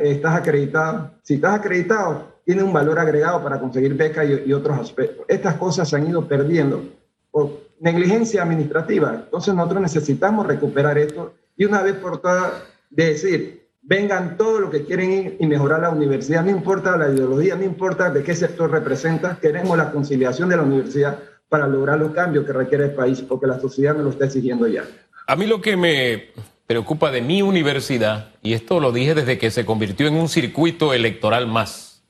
estás, 0.00 0.36
acreditado. 0.36 1.12
Si 1.22 1.34
estás 1.34 1.58
acreditado, 1.58 2.26
tiene 2.44 2.62
un 2.62 2.72
valor 2.72 2.98
agregado 2.98 3.42
para 3.42 3.58
conseguir 3.58 3.94
becas 3.94 4.26
y, 4.46 4.52
otros 4.52 4.78
aspectos. 4.78 5.24
Estas 5.28 5.54
cosas 5.54 5.88
se 5.88 5.96
han 5.96 6.08
ido 6.08 6.26
perdiendo 6.26 6.82
por 7.30 7.60
negligencia 7.80 8.42
administrativa. 8.42 9.22
Entonces 9.24 9.54
nosotros 9.54 9.82
necesitamos 9.82 10.46
recuperar 10.46 10.98
esto 10.98 11.34
y 11.56 11.64
una 11.64 11.82
vez 11.82 11.94
por 11.94 12.20
todas 12.20 12.52
decir, 12.90 13.68
vengan 13.82 14.36
todos 14.36 14.60
los 14.60 14.70
que 14.70 14.84
quieren 14.84 15.12
ir 15.12 15.36
y 15.38 15.46
mejorar 15.46 15.80
la 15.80 15.90
universidad, 15.90 16.44
no 16.44 16.50
importa 16.50 16.96
la 16.96 17.08
ideología, 17.08 17.56
no 17.56 17.64
importa 17.64 18.10
de 18.10 18.22
qué 18.22 18.34
sector 18.34 18.70
representa, 18.70 19.38
queremos 19.40 19.76
la 19.76 19.90
conciliación 19.90 20.48
de 20.48 20.56
la 20.56 20.62
universidad 20.62 21.18
para 21.48 21.66
lograr 21.66 21.98
los 21.98 22.12
cambios 22.12 22.44
que 22.44 22.52
requiere 22.52 22.84
el 22.84 22.92
país, 22.92 23.22
porque 23.22 23.46
la 23.46 23.58
sociedad 23.58 23.94
nos 23.94 24.04
lo 24.04 24.10
está 24.10 24.26
exigiendo 24.26 24.66
ya. 24.66 24.84
A 25.26 25.36
mí 25.36 25.46
lo 25.46 25.60
que 25.60 25.76
me 25.76 26.30
preocupa 26.68 27.10
de 27.10 27.22
mi 27.22 27.40
universidad, 27.40 28.28
y 28.42 28.52
esto 28.52 28.78
lo 28.78 28.92
dije 28.92 29.14
desde 29.14 29.38
que 29.38 29.50
se 29.50 29.64
convirtió 29.64 30.06
en 30.06 30.16
un 30.16 30.28
circuito 30.28 30.92
electoral 30.92 31.46
más, 31.46 32.02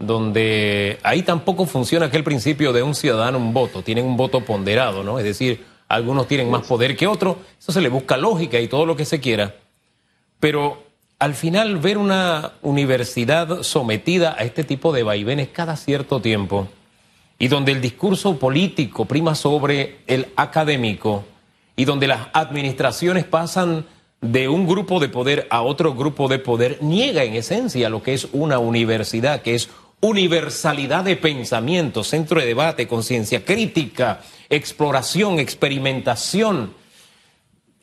donde 0.00 0.98
ahí 1.04 1.22
tampoco 1.22 1.64
funciona 1.64 2.06
aquel 2.06 2.24
principio 2.24 2.72
de 2.72 2.82
un 2.82 2.96
ciudadano, 2.96 3.38
un 3.38 3.54
voto, 3.54 3.82
tienen 3.82 4.04
un 4.04 4.16
voto 4.16 4.40
ponderado, 4.40 5.04
¿no? 5.04 5.20
Es 5.20 5.24
decir, 5.24 5.64
algunos 5.86 6.26
tienen 6.26 6.50
más 6.50 6.66
poder 6.66 6.96
que 6.96 7.06
otros, 7.06 7.36
eso 7.56 7.70
se 7.70 7.80
le 7.80 7.88
busca 7.88 8.16
lógica 8.16 8.58
y 8.58 8.66
todo 8.66 8.84
lo 8.84 8.96
que 8.96 9.04
se 9.04 9.20
quiera, 9.20 9.54
pero 10.40 10.82
al 11.20 11.34
final 11.34 11.78
ver 11.78 11.98
una 11.98 12.54
universidad 12.62 13.62
sometida 13.62 14.34
a 14.36 14.42
este 14.42 14.64
tipo 14.64 14.92
de 14.92 15.04
vaivenes 15.04 15.50
cada 15.52 15.76
cierto 15.76 16.20
tiempo, 16.20 16.66
y 17.38 17.46
donde 17.46 17.70
el 17.70 17.80
discurso 17.80 18.40
político 18.40 19.04
prima 19.04 19.36
sobre 19.36 19.98
el 20.08 20.26
académico, 20.34 21.24
y 21.78 21.84
donde 21.84 22.08
las 22.08 22.26
administraciones 22.32 23.24
pasan 23.24 23.86
de 24.20 24.48
un 24.48 24.66
grupo 24.66 24.98
de 24.98 25.08
poder 25.08 25.46
a 25.48 25.62
otro 25.62 25.94
grupo 25.94 26.26
de 26.26 26.40
poder, 26.40 26.78
niega 26.82 27.22
en 27.22 27.34
esencia 27.34 27.88
lo 27.88 28.02
que 28.02 28.14
es 28.14 28.26
una 28.32 28.58
universidad, 28.58 29.42
que 29.42 29.54
es 29.54 29.70
universalidad 30.00 31.04
de 31.04 31.14
pensamiento, 31.14 32.02
centro 32.02 32.40
de 32.40 32.46
debate, 32.46 32.88
conciencia 32.88 33.44
crítica, 33.44 34.22
exploración, 34.50 35.38
experimentación. 35.38 36.74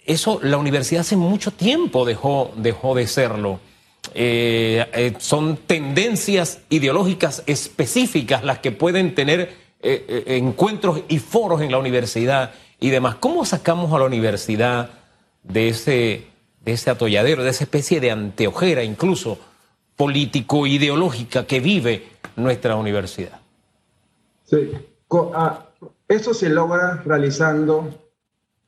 Eso 0.05 0.41
la 0.43 0.57
universidad 0.57 1.01
hace 1.01 1.15
mucho 1.15 1.51
tiempo 1.51 2.03
dejó, 2.03 2.51
dejó 2.57 2.95
de 2.95 3.07
serlo. 3.07 3.61
Eh, 4.13 4.85
eh, 4.93 5.13
son 5.19 5.55
tendencias 5.55 6.59
ideológicas 6.69 7.43
específicas 7.47 8.43
las 8.43 8.59
que 8.59 8.73
pueden 8.73 9.15
tener 9.15 9.55
eh, 9.81 10.23
encuentros 10.27 11.01
y 11.07 11.19
foros 11.19 11.61
en 11.61 11.71
la 11.71 11.77
universidad 11.77 12.51
y 12.85 12.91
demás. 12.91 13.15
¿Cómo 13.15 13.45
sacamos 13.45 13.91
a 13.93 13.97
la 13.97 14.05
universidad 14.05 14.91
de 15.41 15.69
ese, 15.69 16.27
de 16.63 16.71
ese 16.71 16.91
atolladero, 16.91 17.43
de 17.43 17.49
esa 17.49 17.63
especie 17.63 17.99
de 17.99 18.11
anteojera 18.11 18.83
incluso 18.83 19.39
político-ideológica 19.95 21.47
que 21.47 21.59
vive 21.59 22.03
nuestra 22.35 22.75
universidad? 22.75 23.39
Sí, 24.43 24.69
ah, 25.33 25.65
eso 26.07 26.35
se 26.35 26.47
logra 26.47 27.01
realizando 27.03 27.89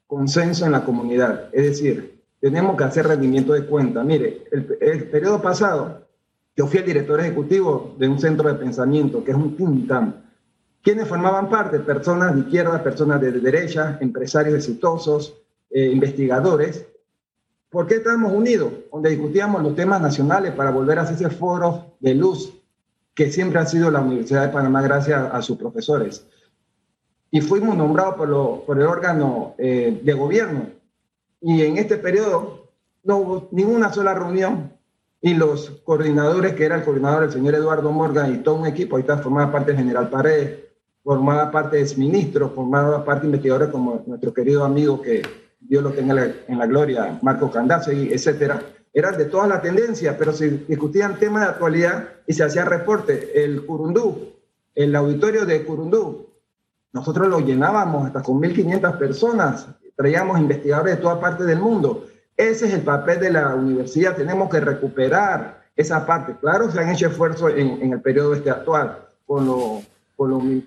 consenso 0.07 0.65
en 0.65 0.71
la 0.71 0.83
comunidad, 0.83 1.49
es 1.53 1.65
decir, 1.65 2.23
tenemos 2.39 2.75
que 2.75 2.85
hacer 2.85 3.07
rendimiento 3.07 3.53
de 3.53 3.65
cuenta. 3.67 4.03
Mire, 4.03 4.45
el, 4.51 5.09
periodo 5.09 5.43
pasado 5.43 6.07
yo 6.55 6.65
fui 6.65 6.79
el 6.79 6.87
director 6.87 7.19
ejecutivo 7.19 7.95
de 7.99 8.07
un 8.07 8.19
centro 8.19 8.51
de 8.51 8.55
pensamiento 8.55 9.23
que 9.23 9.29
es 9.29 9.37
un 9.37 9.55
think 9.55 9.91
¿Quiénes 10.81 11.07
formaban 11.07 11.49
parte? 11.49 11.79
Personas 11.79 12.33
de 12.33 12.41
izquierda, 12.41 12.81
personas 12.81 13.19
de 13.19 13.31
derecha, 13.31 13.97
empresarios 13.99 14.55
exitosos, 14.55 15.35
eh, 15.69 15.89
investigadores. 15.91 16.85
¿Por 17.69 17.87
qué 17.87 17.95
estábamos 17.95 18.31
unidos? 18.31 18.71
Donde 18.91 19.09
discutíamos 19.09 19.61
los 19.61 19.75
temas 19.75 20.01
nacionales 20.01 20.53
para 20.53 20.71
volver 20.71 20.99
a 20.99 21.01
hacer 21.01 21.15
ese 21.15 21.29
foro 21.29 21.95
de 21.99 22.15
luz 22.15 22.53
que 23.13 23.31
siempre 23.31 23.59
ha 23.59 23.65
sido 23.65 23.91
la 23.91 23.99
Universidad 23.99 24.43
de 24.43 24.53
Panamá 24.53 24.81
gracias 24.81 25.29
a 25.33 25.41
sus 25.41 25.57
profesores. 25.57 26.25
Y 27.31 27.41
fuimos 27.41 27.75
nombrados 27.75 28.15
por, 28.15 28.65
por 28.65 28.79
el 28.79 28.85
órgano 28.85 29.55
eh, 29.57 29.99
de 30.01 30.13
gobierno. 30.13 30.67
Y 31.41 31.63
en 31.63 31.77
este 31.77 31.97
periodo 31.97 32.69
no 33.03 33.17
hubo 33.17 33.49
ninguna 33.51 33.91
sola 33.91 34.13
reunión 34.13 34.71
y 35.21 35.33
los 35.33 35.71
coordinadores, 35.83 36.53
que 36.53 36.65
era 36.65 36.75
el 36.75 36.83
coordinador 36.83 37.23
el 37.23 37.31
señor 37.31 37.55
Eduardo 37.55 37.91
Morgan 37.91 38.33
y 38.33 38.37
todo 38.37 38.55
un 38.55 38.67
equipo, 38.67 38.95
ahorita 38.95 39.17
formaba 39.17 39.51
parte 39.51 39.71
el 39.71 39.77
general 39.77 40.09
Paredes, 40.09 40.66
formaba 41.07 41.49
parte 41.49 41.77
de 41.77 41.95
ministro, 41.95 42.49
formaba 42.49 43.05
parte 43.05 43.21
de 43.21 43.27
investigadores 43.27 43.69
como 43.69 44.03
nuestro 44.05 44.33
querido 44.33 44.65
amigo 44.65 45.01
que 45.01 45.21
Dios 45.61 45.81
lo 45.81 45.91
tenga 45.91 46.33
en 46.45 46.59
la 46.59 46.65
gloria, 46.65 47.17
Marco 47.21 47.49
Candazo, 47.49 47.93
y 47.93 48.11
etcétera, 48.11 48.61
eran 48.93 49.17
de 49.17 49.23
todas 49.23 49.47
las 49.47 49.61
tendencias, 49.61 50.17
pero 50.19 50.33
se 50.33 50.49
discutían 50.67 51.17
temas 51.17 51.43
de 51.43 51.49
actualidad 51.49 52.09
y 52.27 52.33
se 52.33 52.43
hacía 52.43 52.65
reporte. 52.65 53.41
El 53.41 53.65
Curundú, 53.65 54.33
el 54.75 54.93
auditorio 54.97 55.45
de 55.45 55.63
Curundú, 55.63 56.27
nosotros 56.91 57.29
lo 57.29 57.39
llenábamos 57.39 58.05
hasta 58.05 58.21
con 58.21 58.41
1.500 58.41 58.97
personas, 58.97 59.65
traíamos 59.95 60.37
investigadores 60.39 60.97
de 60.97 61.01
toda 61.01 61.21
parte 61.21 61.45
del 61.45 61.59
mundo 61.59 62.03
ese 62.37 62.67
es 62.67 62.73
el 62.75 62.81
papel 62.81 63.19
de 63.19 63.31
la 63.31 63.55
universidad. 63.55 64.15
Tenemos 64.15 64.49
que 64.49 64.59
recuperar 64.59 65.63
esa 65.75 66.05
parte. 66.05 66.35
Claro, 66.39 66.71
se 66.71 66.79
han 66.79 66.89
hecho 66.89 67.07
esfuerzos 67.07 67.51
en, 67.55 67.91
el 67.91 67.99
periodo 67.99 68.35
este 68.35 68.51
actual, 68.51 69.07
con, 69.25 69.47
los 69.47 69.83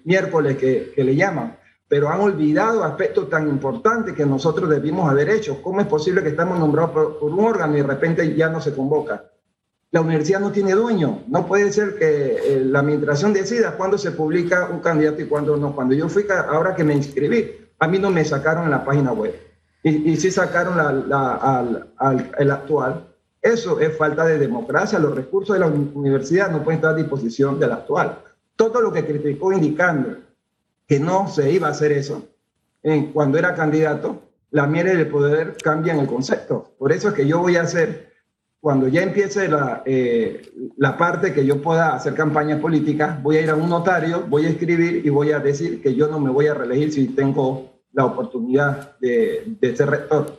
miércoles 0.04 0.57
que, 0.57 0.92
le 0.97 1.16
llaman, 1.16 1.57
pero 1.88 2.09
han 2.09 2.21
olvidado 2.21 2.85
aspectos 2.85 3.28
tan 3.28 3.49
importantes 3.49 4.14
que 4.14 4.25
nosotros 4.25 4.71
debimos 4.71 5.11
haber 5.11 5.28
hecho. 5.30 5.61
¿Cómo 5.62 5.80
es 5.80 5.87
posible 5.87 6.23
que 6.23 6.28
estamos 6.28 6.59
nombrados 6.59 6.90
por, 6.92 7.33
un 7.33 7.40
órgano 7.40 7.76
y 7.76 7.80
de 7.80 7.87
repente 7.87 8.35
ya 8.37 8.49
no 8.49 8.61
se 8.61 8.75
convoca? 8.75 9.25
La 9.90 10.00
universidad 10.00 10.38
no 10.38 10.52
tiene 10.52 10.73
dueño. 10.73 11.25
No 11.26 11.47
puede 11.47 11.73
ser 11.73 11.97
que 11.99 12.37
eh, 12.37 12.64
la 12.64 12.78
administración 12.78 13.33
decida 13.33 13.76
cuándo 13.76 13.99
se 13.99 14.12
publica 14.12 14.69
un 14.71 14.78
candidato 14.78 15.21
y 15.21 15.26
cuándo 15.26 15.57
no. 15.57 15.75
Cuando 15.75 15.95
yo 15.95 16.09
fui, 16.09 16.26
ahora 16.30 16.76
que 16.76 16.85
me 16.85 16.95
inscribí, 16.95 17.57
a 17.80 17.88
mí 17.88 17.99
no 17.99 18.11
me 18.11 18.25
sacaron 18.25 18.64
en 18.64 18.71
la 18.71 18.85
página 18.85 19.12
web 19.12 19.35
y, 19.83 20.12
y 20.12 20.16
sí 20.16 20.30
sacaron 20.30 20.78
al, 20.78 22.30
el 22.38 22.50
actual. 22.50 23.07
Eso 23.42 23.80
es 23.80 23.97
falta 23.97 24.25
de 24.26 24.38
democracia. 24.38 24.99
Los 24.99 25.14
recursos 25.14 25.54
de 25.54 25.61
la 25.61 25.66
universidad 25.66 26.50
no 26.50 26.62
pueden 26.62 26.78
estar 26.78 26.95
a 26.95 26.97
disposición 26.97 27.59
del 27.59 27.73
actual. 27.73 28.19
Todo 28.61 28.83
lo 28.83 28.93
que 28.93 29.07
criticó 29.07 29.55
indicando 29.55 30.19
que 30.87 31.00
no 31.00 31.29
se 31.29 31.50
iba 31.50 31.69
a 31.69 31.71
hacer 31.71 31.93
eso 31.93 32.29
en, 32.83 33.11
cuando 33.11 33.38
era 33.38 33.55
candidato, 33.55 34.21
la 34.50 34.67
miel 34.67 34.88
del 34.88 35.09
poder 35.09 35.57
cambia 35.64 35.95
en 35.95 36.00
el 36.00 36.07
concepto. 36.07 36.75
Por 36.79 36.93
eso 36.93 37.09
es 37.09 37.14
que 37.14 37.26
yo 37.26 37.38
voy 37.38 37.57
a 37.57 37.62
hacer, 37.62 38.12
cuando 38.61 38.87
ya 38.87 39.02
empiece 39.02 39.49
la, 39.49 39.83
eh, 39.87 40.43
la 40.76 40.99
parte 40.99 41.33
que 41.33 41.47
yo 41.47 41.62
pueda 41.62 41.95
hacer 41.95 42.12
campaña 42.12 42.61
política, 42.61 43.19
voy 43.23 43.38
a 43.38 43.40
ir 43.40 43.49
a 43.49 43.55
un 43.55 43.71
notario, 43.71 44.26
voy 44.29 44.45
a 44.45 44.50
escribir 44.50 45.07
y 45.07 45.09
voy 45.09 45.33
a 45.33 45.38
decir 45.38 45.81
que 45.81 45.95
yo 45.95 46.09
no 46.09 46.21
me 46.21 46.29
voy 46.29 46.49
a 46.49 46.52
reelegir 46.52 46.93
si 46.93 47.07
tengo 47.07 47.81
la 47.95 48.05
oportunidad 48.05 48.99
de, 48.99 49.57
ser 49.75 49.88
rector. 49.88 50.37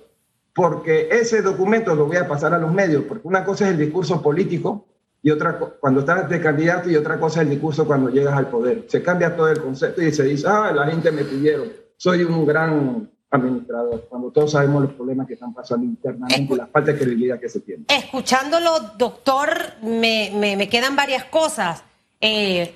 Porque 0.54 1.10
ese 1.10 1.42
documento 1.42 1.96
lo 1.96 2.06
voy 2.06 2.18
a 2.18 2.28
pasar 2.28 2.54
a 2.54 2.60
los 2.60 2.72
medios, 2.72 3.04
porque 3.06 3.28
una 3.28 3.44
cosa 3.44 3.66
es 3.66 3.72
el 3.72 3.80
discurso 3.80 4.22
político 4.22 4.86
y 5.24 5.30
otra 5.30 5.58
cuando 5.58 6.02
estás 6.02 6.30
de 6.30 6.42
candidato 6.42 6.90
y 6.90 6.96
otra 6.96 7.20
cosa 7.20 7.42
es 7.42 7.48
el 7.48 7.52
discurso 7.52 7.86
cuando 7.86 8.10
llegas 8.10 8.34
al 8.34 8.50
poder. 8.50 8.86
Se 8.88 9.04
cambia 9.04 9.36
todo 9.36 9.50
el 9.50 9.62
concepto 9.62 10.02
y 10.02 10.12
se 10.12 10.24
dice, 10.24 10.48
ah, 10.48 10.72
la 10.74 10.88
gente 10.88 11.12
me 11.12 11.24
pidieron, 11.24 11.72
soy 11.98 12.24
un 12.24 12.46
gran 12.46 13.10
administrador, 13.30 14.08
cuando 14.10 14.32
todos 14.32 14.52
sabemos 14.52 14.84
los 14.84 14.94
problemas 14.94 15.26
que 15.26 15.36
están 15.36 15.54
pasando 15.54 15.86
internamente 15.86 16.56
la 16.56 16.68
falta 16.68 16.92
de 16.92 16.98
credibilidad 16.98 17.40
que 17.40 17.48
se 17.48 17.62
tiene. 17.62 17.86
Escuchándolo, 17.88 18.72
doctor, 18.98 19.50
me, 19.82 20.32
me, 20.36 20.68
quedan 20.68 20.96
varias 20.96 21.24
cosas. 21.26 21.84
Eh, 22.20 22.76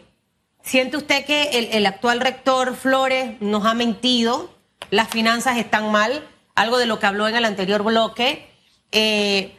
¿Siente 0.61 0.97
usted 0.97 1.25
que 1.25 1.49
el, 1.59 1.65
el, 1.73 1.85
actual 1.85 2.21
rector 2.21 2.73
Flores 2.73 3.39
nos 3.41 3.65
ha 3.65 3.73
mentido? 3.73 4.49
las 4.91 5.09
finanzas 5.09 5.57
están 5.57 5.91
mal, 5.91 6.23
algo 6.55 6.77
de 6.77 6.85
lo 6.85 6.99
que 6.99 7.05
habló 7.05 7.27
en 7.27 7.35
el 7.35 7.45
anterior 7.45 7.83
bloque. 7.83 8.47
Eh, 8.91 9.53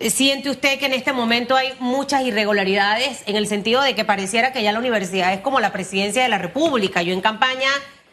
¿Siente 0.00 0.48
usted 0.48 0.78
que 0.78 0.86
en 0.86 0.92
este 0.92 1.12
momento 1.12 1.56
hay 1.56 1.74
muchas 1.80 2.22
irregularidades 2.22 3.22
en 3.26 3.34
el 3.34 3.48
sentido 3.48 3.82
de 3.82 3.96
que 3.96 4.04
pareciera 4.04 4.52
que 4.52 4.62
ya 4.62 4.70
la 4.70 4.78
universidad 4.78 5.32
es 5.32 5.40
como 5.40 5.58
la 5.58 5.72
presidencia 5.72 6.22
de 6.22 6.28
la 6.28 6.38
República? 6.38 7.02
Yo 7.02 7.12
en 7.12 7.20
campaña 7.20 7.68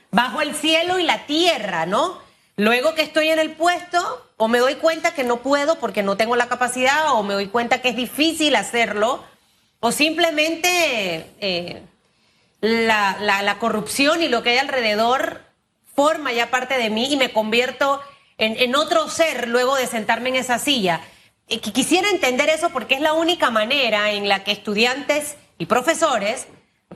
bajo 0.10 0.42
el 0.42 0.56
cielo 0.56 0.98
y 0.98 1.04
la 1.04 1.28
tierra, 1.28 1.86
¿no? 1.86 2.20
Luego 2.56 2.96
que 2.96 3.04
estoy 3.04 3.30
en 3.30 3.38
el 3.38 3.52
puesto, 3.52 4.32
o 4.38 4.48
me 4.48 4.58
doy 4.58 4.76
cuenta 4.76 5.14
que 5.14 5.24
no 5.24 5.38
puedo 5.38 5.78
porque 5.78 6.02
no 6.02 6.18
tengo 6.18 6.36
la 6.36 6.48
capacidad, 6.48 7.14
o 7.14 7.22
me 7.22 7.36
doy 7.36 7.48
cuenta 7.48 7.82
que 7.82 7.90
es 7.90 7.96
difícil 7.96 8.56
hacerlo, 8.56 9.24
o 9.80 9.92
simplemente 9.92 11.30
eh, 11.40 11.84
la, 12.62 13.18
la 13.20 13.60
corrupción 13.60 14.24
y 14.24 14.30
lo 14.30 14.42
que 14.42 14.52
hay 14.52 14.58
alrededor 14.58 15.42
forma 15.96 16.34
ya 16.34 16.50
parte 16.50 16.78
de 16.78 16.90
mí 16.90 17.14
y 17.14 17.18
me 17.18 17.32
convierto 17.32 18.02
en, 18.38 18.76
otro 18.76 19.08
ser 19.10 19.48
luego 19.48 19.76
de 19.76 19.88
sentarme 19.88 20.30
en 20.30 20.36
esa 20.36 20.60
silla. 20.60 21.02
Y 21.48 21.60
quisiera 21.60 22.10
entender 22.10 22.50
eso 22.50 22.70
porque 22.72 22.96
es 22.96 23.02
la 23.02 23.14
única 23.14 23.52
manera 23.52 24.12
en 24.12 24.28
la 24.28 24.44
que 24.44 24.52
estudiantes 24.52 25.38
y 25.58 25.68
profesores 25.68 26.48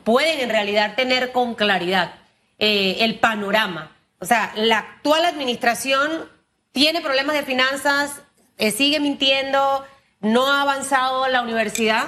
pueden 0.03 0.39
en 0.39 0.49
realidad 0.49 0.95
tener 0.95 1.31
con 1.31 1.55
claridad 1.55 2.15
eh, 2.57 2.97
el 3.01 3.19
panorama. 3.19 3.95
O 4.19 4.25
sea, 4.25 4.51
la 4.55 4.79
actual 4.79 5.25
administración 5.25 6.29
tiene 6.71 7.01
problemas 7.01 7.35
de 7.35 7.43
finanzas, 7.43 8.21
eh, 8.57 8.71
sigue 8.71 8.99
mintiendo, 8.99 9.85
no 10.19 10.51
ha 10.51 10.63
avanzado 10.63 11.27
la 11.27 11.41
universidad. 11.41 12.07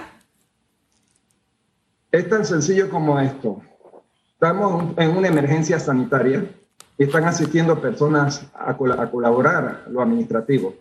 Es 2.11 2.27
tan 2.27 2.45
sencillo 2.45 2.89
como 2.89 3.19
esto. 3.19 3.61
Estamos 4.33 4.97
en 4.97 5.15
una 5.15 5.27
emergencia 5.27 5.79
sanitaria 5.79 6.43
están 7.03 7.25
asistiendo 7.25 7.81
personas 7.81 8.45
a, 8.53 8.77
colaborar 8.77 9.83
a 9.85 9.89
lo 9.89 10.01
administrativo. 10.01 10.75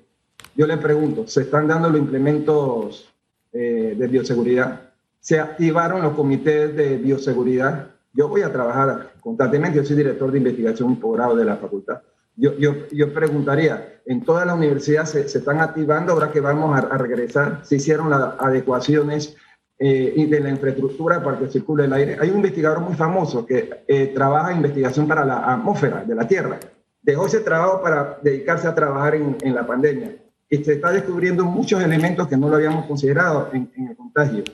Yo 0.57 0.66
le 0.66 0.76
pregunto, 0.76 1.26
¿se 1.26 1.42
están 1.42 1.69
dando 1.69 1.88
los 1.88 1.99
implementos 1.99 3.09
eh, 3.52 3.95
de 3.97 4.07
bioseguridad? 4.07 4.90
¿Se 5.21 5.38
activaron 5.38 6.02
los 6.02 6.14
comités 6.14 6.75
de 6.76 6.97
bioseguridad? 6.97 7.88
Yo 8.12 8.28
voy 8.28 8.42
a 8.42 8.52
trabajar 8.52 9.12
constantemente, 9.21 9.78
yo 9.78 9.85
soy 9.85 9.97
director 9.97 10.30
de 10.33 10.38
investigación 10.38 10.92
y 10.92 10.97
posgrado 10.97 11.37
de 11.37 11.45
la 11.45 11.57
facultad. 11.57 12.00
Yo, 12.37 12.57
yo, 12.57 12.88
yo, 12.90 13.12
preguntaría, 13.12 14.00
¿en 14.07 14.25
toda 14.25 14.45
la 14.45 14.54
universidad 14.54 15.04
se, 15.04 15.28
se 15.28 15.38
están 15.38 15.61
activando 15.61 16.12
ahora 16.12 16.33
que 16.33 16.40
vamos 16.40 16.76
a, 16.76 16.97
regresar? 16.97 17.61
¿Se 17.64 17.76
hicieron 17.76 18.09
las 18.09 18.35
adecuaciones 18.38 19.37
eh, 19.83 20.12
y 20.14 20.26
de 20.26 20.40
la 20.40 20.50
infraestructura 20.50 21.23
para 21.23 21.38
que 21.38 21.49
circule 21.49 21.87
el 21.87 21.92
aire. 21.95 22.19
Hay 22.21 22.28
un 22.28 22.37
investigador 22.37 22.80
muy 22.80 22.95
famoso 22.95 23.47
que 23.47 23.83
eh, 23.88 24.09
trabaja 24.09 24.52
investigación 24.52 25.09
para 25.09 25.25
la 25.25 25.54
atmósfera 25.54 26.04
de 26.04 26.14
la 26.14 26.28
Tierra. 26.28 26.61
Dejó 27.00 27.25
ese 27.25 27.40
trabajo 27.40 27.80
para 27.80 28.19
dedicarse 28.23 28.69
a 28.69 28.75
trabajar 28.75 29.14
en, 29.14 29.38
en 29.40 29.54
la 29.54 29.66
pandemia. 29.66 30.16
Y 30.50 30.62
se 30.64 30.75
está 30.75 30.90
descubriendo 30.90 31.45
muchos 31.45 31.83
elementos 31.83 32.28
que 32.28 32.37
no 32.37 32.49
lo 32.49 32.57
habíamos 32.57 32.85
considerado 32.87 33.49
en, 33.52 33.71
el 33.88 33.97
contagio. 33.97 34.45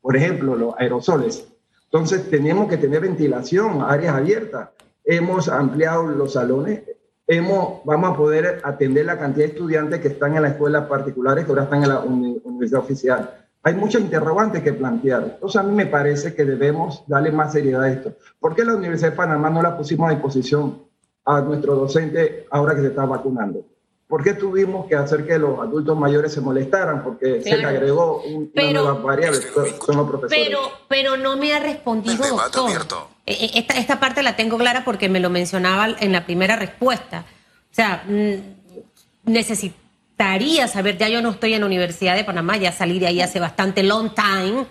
Por 0.00 0.16
ejemplo, 0.16 0.54
los 0.54 0.74
aerosoles. 0.78 1.46
Entonces, 1.84 2.30
tenemos 2.30 2.68
que 2.68 2.78
tener 2.78 3.00
ventilación, 3.00 3.82
áreas 3.82 4.14
abiertas. 4.14 4.70
Hemos 5.04 5.48
ampliado 5.48 6.06
los 6.06 6.32
salones, 6.32 6.82
hemos, 7.26 7.84
vamos 7.84 8.12
a 8.12 8.16
poder 8.16 8.62
atender 8.64 9.04
la 9.04 9.18
cantidad 9.18 9.46
de 9.46 9.52
estudiantes 9.52 10.00
que 10.00 10.08
están 10.08 10.36
en 10.36 10.42
las 10.42 10.52
escuelas 10.52 10.86
particulares 10.86 11.44
que 11.44 11.50
ahora 11.50 11.64
están 11.64 11.82
en 11.82 11.88
la 11.90 12.00
universidad 12.00 12.80
oficial 12.80 13.44
hay 13.66 13.74
muchos 13.74 14.02
interrogantes 14.02 14.62
que 14.62 14.74
plantear. 14.74 15.24
Entonces, 15.24 15.58
a 15.58 15.62
mí 15.64 15.74
me 15.74 15.86
parece 15.86 16.34
que 16.34 16.44
debemos 16.44 17.02
darle 17.06 17.32
más 17.32 17.52
seriedad 17.52 17.82
a 17.82 17.90
esto. 17.90 18.12
¿Por 18.38 18.54
qué 18.54 18.62
la 18.62 18.76
Universidad 18.76 19.12
de 19.12 19.16
Panamá 19.16 19.48
no 19.48 19.62
la 19.62 19.74
pusimos 19.74 20.08
a 20.08 20.12
disposición 20.12 20.82
a 21.24 21.40
nuestro 21.40 21.74
docente 21.74 22.46
ahora 22.50 22.74
que 22.74 22.82
se 22.82 22.88
está 22.88 23.06
vacunando? 23.06 23.64
¿Por 24.06 24.22
qué 24.22 24.34
tuvimos 24.34 24.86
que 24.86 24.94
hacer 24.94 25.26
que 25.26 25.38
los 25.38 25.58
adultos 25.58 25.98
mayores 25.98 26.32
se 26.32 26.40
molestaran? 26.40 27.02
Porque 27.02 27.42
se 27.42 27.56
le 27.56 27.64
agregó 27.64 28.22
una 28.22 28.72
nueva 28.72 28.94
variable, 28.94 29.40
son 29.40 29.96
los 29.96 30.08
profesores. 30.08 30.46
Pero, 30.46 30.60
pero 30.88 31.16
no 31.16 31.36
me 31.36 31.54
ha 31.54 31.58
respondido, 31.58 32.22
doctor. 32.28 33.08
e, 33.24 33.32
e, 33.32 33.58
esta, 33.58 33.74
esta 33.74 34.00
parte 34.00 34.22
la 34.22 34.36
tengo 34.36 34.58
clara 34.58 34.84
porque 34.84 35.08
me 35.08 35.20
lo 35.20 35.30
mencionaba 35.30 35.88
en 35.98 36.12
la 36.12 36.26
primera 36.26 36.56
respuesta. 36.56 37.24
O 37.72 37.74
sea, 37.74 38.04
mm, 38.06 39.30
necesitaría 39.30 40.68
saber, 40.68 40.98
ya 40.98 41.08
yo 41.08 41.22
no 41.22 41.30
estoy 41.30 41.54
en 41.54 41.60
la 41.60 41.66
Universidad 41.66 42.14
de 42.14 42.24
Panamá, 42.24 42.58
ya 42.58 42.72
salí 42.72 42.98
de 42.98 43.06
ahí 43.06 43.20
hace 43.22 43.40
bastante 43.40 43.82
long 43.82 44.10
time. 44.14 44.66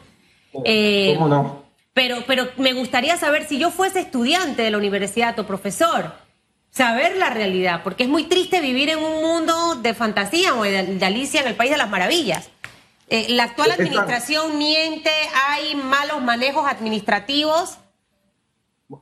Eh, 0.63 1.15
¿Cómo 1.17 1.27
no? 1.27 1.63
Pero, 1.93 2.23
pero 2.25 2.47
me 2.57 2.73
gustaría 2.73 3.17
saber 3.17 3.45
si 3.45 3.59
yo 3.59 3.71
fuese 3.71 3.99
estudiante 3.99 4.61
de 4.61 4.71
la 4.71 4.77
universidad 4.77 5.37
o 5.39 5.45
profesor, 5.45 6.11
saber 6.73 7.17
la 7.17 7.29
realidad, 7.29 7.81
porque 7.83 8.03
es 8.03 8.09
muy 8.09 8.23
triste 8.23 8.59
vivir 8.59 8.89
en 8.89 8.97
un 8.97 9.21
mundo 9.21 9.75
de 9.75 9.93
fantasía 9.93 10.55
o 10.55 10.63
de, 10.63 10.99
Alicia 11.01 11.41
en 11.41 11.47
el 11.47 11.55
País 11.55 11.71
de 11.71 11.77
las 11.77 11.89
Maravillas. 11.89 12.49
Eh, 13.09 13.27
la 13.29 13.43
actual 13.43 13.71
administración 13.71 14.57
miente, 14.57 15.11
hay 15.49 15.75
malos 15.75 16.21
manejos 16.23 16.65
administrativos. 16.67 17.77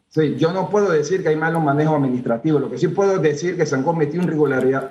Sí, 0.10 0.36
yo 0.38 0.52
no 0.52 0.70
puedo 0.70 0.92
decir 0.92 1.24
que 1.24 1.30
hay 1.30 1.38
malos 1.38 1.64
manejos 1.64 1.96
administrativos. 1.96 2.62
Lo 2.62 2.70
que 2.70 2.78
sí 2.78 2.90
puedo 2.90 3.20
decir 3.20 3.56
que 3.56 3.66
se 3.66 3.76
han 3.76 3.84
cometido 3.84 4.24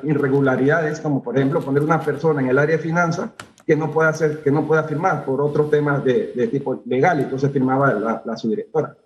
irregularidades, 0.02 1.00
como 1.00 1.22
por 1.22 1.36
ejemplo 1.36 1.60
poner 1.60 1.82
una 1.82 2.00
persona 2.00 2.40
en 2.40 2.48
el 2.48 2.58
área 2.58 2.78
de 2.78 2.82
finanzas 2.82 3.30
que 3.66 3.76
no 3.76 3.90
pueda 3.90 4.08
hacer, 4.08 4.42
que 4.42 4.50
no 4.50 4.66
pueda 4.66 4.84
firmar 4.84 5.26
por 5.26 5.42
otros 5.42 5.70
temas 5.70 6.02
de, 6.02 6.48
tipo 6.50 6.82
legal, 6.86 7.20
y 7.20 7.24
entonces 7.24 7.52
firmaba 7.52 7.92
la, 7.92 8.22
la 8.24 8.36
subdirectora. 8.38 8.96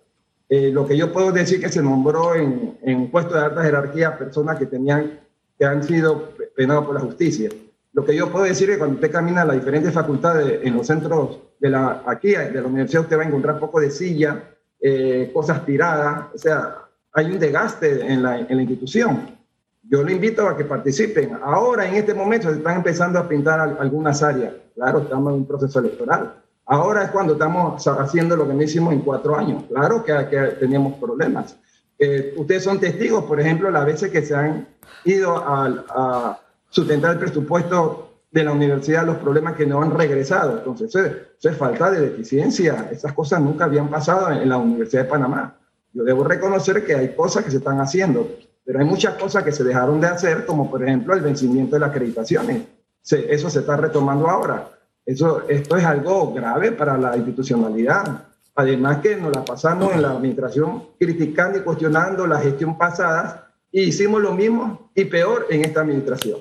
Eh, 0.47 0.69
lo 0.71 0.85
que 0.85 0.95
yo 0.95 1.11
puedo 1.11 1.31
decir 1.31 1.59
que 1.59 1.69
se 1.69 1.81
nombró 1.81 2.35
en, 2.35 2.77
en 2.83 3.09
puesto 3.09 3.33
de 3.33 3.41
alta 3.41 3.63
jerarquía 3.63 4.17
personas 4.17 4.59
que 4.59 4.67
tenían 4.67 5.19
que 5.57 5.65
han 5.65 5.83
sido 5.83 6.33
penados 6.55 6.85
por 6.85 6.95
la 6.95 7.01
justicia. 7.01 7.49
Lo 7.93 8.03
que 8.03 8.15
yo 8.15 8.31
puedo 8.31 8.45
decir 8.45 8.69
es 8.69 8.75
que 8.75 8.79
cuando 8.79 8.95
usted 8.95 9.11
camina 9.11 9.41
a 9.41 9.45
las 9.45 9.55
diferentes 9.55 9.93
facultades 9.93 10.59
en 10.63 10.75
los 10.75 10.85
centros 10.85 11.39
de 11.59 11.69
la 11.69 12.03
aquí 12.05 12.31
de 12.31 12.51
la 12.51 12.67
universidad 12.67 13.03
usted 13.03 13.17
va 13.17 13.23
a 13.23 13.27
encontrar 13.27 13.59
poco 13.59 13.79
de 13.79 13.89
silla, 13.89 14.43
eh, 14.81 15.31
cosas 15.33 15.65
tiradas, 15.65 16.25
o 16.35 16.37
sea, 16.37 16.75
hay 17.13 17.31
un 17.31 17.39
desgaste 17.39 18.05
en 18.05 18.21
la, 18.21 18.39
en 18.39 18.55
la 18.55 18.61
institución. 18.61 19.35
Yo 19.83 20.03
le 20.03 20.13
invito 20.13 20.47
a 20.47 20.57
que 20.57 20.65
participen. 20.65 21.37
Ahora, 21.41 21.87
en 21.87 21.95
este 21.95 22.13
momento, 22.13 22.49
se 22.49 22.57
están 22.57 22.77
empezando 22.77 23.19
a 23.19 23.27
pintar 23.27 23.59
algunas 23.59 24.21
áreas. 24.23 24.53
Claro, 24.73 24.99
estamos 24.99 25.31
en 25.31 25.39
un 25.39 25.47
proceso 25.47 25.79
electoral 25.79 26.33
Ahora 26.67 27.03
es 27.03 27.11
cuando 27.11 27.33
estamos 27.33 27.87
haciendo 27.87 28.35
lo 28.35 28.47
que 28.47 28.53
no 28.53 28.63
hicimos 28.63 28.93
en 28.93 29.01
cuatro 29.01 29.37
años. 29.37 29.63
Claro 29.69 30.03
que, 30.03 30.13
teníamos 30.59 30.95
problemas. 30.95 31.55
Eh, 31.99 32.33
ustedes 32.37 32.63
son 32.63 32.79
testigos, 32.79 33.23
por 33.25 33.39
ejemplo, 33.39 33.69
las 33.69 33.85
veces 33.85 34.11
que 34.11 34.23
se 34.23 34.35
han 34.35 34.67
ido 35.05 35.37
a, 35.37 36.39
sustentar 36.69 37.13
el 37.13 37.19
presupuesto 37.19 38.09
de 38.31 38.43
la 38.43 38.51
universidad, 38.51 39.05
los 39.05 39.17
problemas 39.17 39.55
que 39.55 39.65
no 39.65 39.81
han 39.81 39.91
regresado. 39.91 40.57
Entonces, 40.57 40.89
eso 40.93 41.49
es 41.49 41.55
falta 41.55 41.89
de 41.89 42.01
deficiencia. 42.01 42.89
Esas 42.91 43.13
cosas 43.13 43.39
nunca 43.39 43.65
habían 43.65 43.87
pasado 43.87 44.29
en, 44.31 44.49
la 44.49 44.57
Universidad 44.57 45.03
de 45.03 45.09
Panamá. 45.09 45.57
Yo 45.93 46.03
debo 46.03 46.25
reconocer 46.25 46.83
que 46.83 46.95
hay 46.95 47.15
cosas 47.15 47.45
que 47.45 47.51
se 47.51 47.57
están 47.57 47.79
haciendo, 47.79 48.27
pero 48.65 48.79
hay 48.79 48.85
muchas 48.85 49.13
cosas 49.13 49.43
que 49.43 49.53
se 49.53 49.63
dejaron 49.63 50.01
de 50.01 50.07
hacer, 50.07 50.45
como 50.45 50.69
por 50.69 50.83
ejemplo 50.83 51.13
el 51.13 51.21
vencimiento 51.21 51.77
de 51.77 51.79
las 51.79 51.91
acreditaciones. 51.91 52.63
eso 53.09 53.49
se 53.49 53.59
está 53.59 53.77
retomando 53.77 54.27
ahora. 54.27 54.74
Eso, 55.05 55.47
esto 55.47 55.77
es 55.77 55.85
algo 55.85 56.33
grave 56.33 56.71
para 56.71 56.97
la 56.97 57.15
institucionalidad. 57.15 58.27
Además 58.55 58.99
que 58.99 59.15
nos 59.15 59.35
la 59.35 59.43
pasamos 59.43 59.93
en 59.93 60.01
la 60.01 60.11
administración 60.11 60.89
criticando 60.97 61.59
y 61.59 61.61
cuestionando 61.61 62.25
la 62.25 62.39
gestión 62.39 62.77
pasada 62.77 63.51
y 63.71 63.81
hicimos 63.83 64.21
lo 64.21 64.33
mismo 64.33 64.91
y 64.95 65.05
peor 65.05 65.47
en 65.49 65.65
esta 65.65 65.81
administración. 65.81 66.39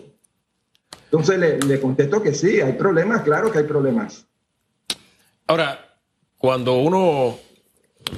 Entonces 1.04 1.38
le, 1.38 1.58
le 1.58 1.80
contesto 1.80 2.22
que 2.22 2.34
sí, 2.34 2.60
hay 2.60 2.72
problemas, 2.74 3.22
claro 3.22 3.50
que 3.50 3.58
hay 3.58 3.64
problemas. 3.64 4.26
Ahora, 5.46 5.78
cuando 6.38 6.78
uno 6.78 7.36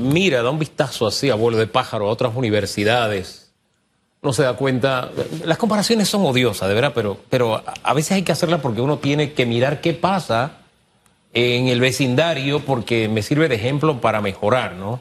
mira, 0.01 0.43
da 0.43 0.51
un 0.51 0.59
vistazo 0.59 1.07
así 1.07 1.31
a 1.31 1.35
vuelo 1.35 1.59
de 1.59 1.67
pájaro 1.67 2.09
a 2.09 2.11
otras 2.11 2.35
universidades, 2.35 3.46
no 4.23 4.33
se 4.33 4.43
da 4.43 4.55
cuenta. 4.55 5.11
Las 5.45 5.59
comparaciones 5.59 6.09
son 6.09 6.25
odiosas, 6.25 6.69
de 6.69 6.75
verdad, 6.75 6.93
pero, 6.95 7.19
pero 7.31 7.63
a 7.83 7.95
veces 7.95 8.13
hay 8.13 8.23
que 8.23 8.33
hacerlas 8.33 8.61
porque 8.61 8.81
uno 8.81 8.99
tiene 8.99 9.33
que 9.33 9.47
mirar 9.47 9.81
qué 9.81 9.93
pasa 9.93 10.59
en 11.33 11.69
el 11.69 11.81
vecindario 11.81 12.61
porque 12.61 13.09
me 13.09 13.23
sirve 13.23 13.49
de 13.49 13.57
ejemplo 13.57 14.01
para 14.01 14.21
mejorar, 14.21 14.75
¿no? 14.75 15.01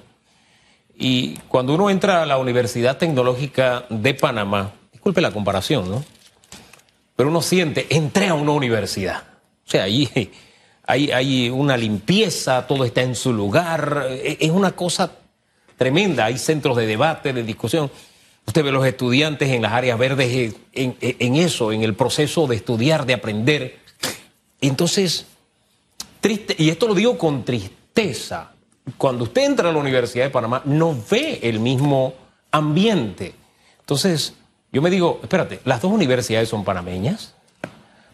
Y 0.97 1.37
cuando 1.47 1.75
uno 1.75 1.89
entra 1.89 2.23
a 2.23 2.25
la 2.25 2.37
Universidad 2.37 2.97
Tecnológica 2.97 3.85
de 3.89 4.13
Panamá, 4.13 4.71
disculpe 4.91 5.21
la 5.21 5.31
comparación, 5.31 5.89
¿no? 5.89 6.03
Pero 7.15 7.29
uno 7.29 7.41
siente, 7.41 7.87
entré 7.89 8.27
a 8.27 8.33
una 8.33 8.51
universidad. 8.51 9.23
O 9.65 9.69
sea, 9.69 9.83
ahí 9.83 10.09
hay, 10.85 11.11
hay 11.11 11.49
una 11.49 11.77
limpieza, 11.77 12.67
todo 12.67 12.85
está 12.85 13.01
en 13.01 13.15
su 13.15 13.33
lugar, 13.33 14.07
es 14.09 14.51
una 14.51 14.73
cosa 14.73 15.11
tremenda, 15.77 16.25
hay 16.25 16.37
centros 16.37 16.77
de 16.77 16.85
debate, 16.85 17.33
de 17.33 17.43
discusión. 17.43 17.89
Usted 18.47 18.63
ve 18.63 18.71
los 18.71 18.85
estudiantes 18.85 19.49
en 19.49 19.61
las 19.61 19.73
áreas 19.73 19.97
verdes 19.97 20.55
en, 20.73 21.35
eso, 21.35 21.71
en 21.71 21.83
el 21.83 21.95
proceso 21.95 22.47
de 22.47 22.55
estudiar, 22.55 23.05
de 23.05 23.13
aprender. 23.13 23.79
Entonces, 24.61 25.25
triste, 26.21 26.55
y 26.57 26.69
esto 26.69 26.87
lo 26.87 26.93
digo 26.93 27.17
con 27.17 27.43
tristeza, 27.43 28.51
cuando 28.97 29.23
usted 29.23 29.43
entra 29.43 29.69
a 29.69 29.73
la 29.73 29.79
Universidad 29.79 30.25
de 30.25 30.29
Panamá 30.29 30.61
no 30.65 30.95
ve 31.09 31.39
el 31.41 31.59
mismo 31.59 32.13
ambiente. 32.51 33.33
Entonces, 33.79 34.33
yo 34.71 34.81
me 34.81 34.89
digo, 34.89 35.19
espérate, 35.23 35.59
las 35.65 35.81
dos 35.81 35.91
universidades 35.91 36.49
son 36.49 36.63
panameñas, 36.63 37.33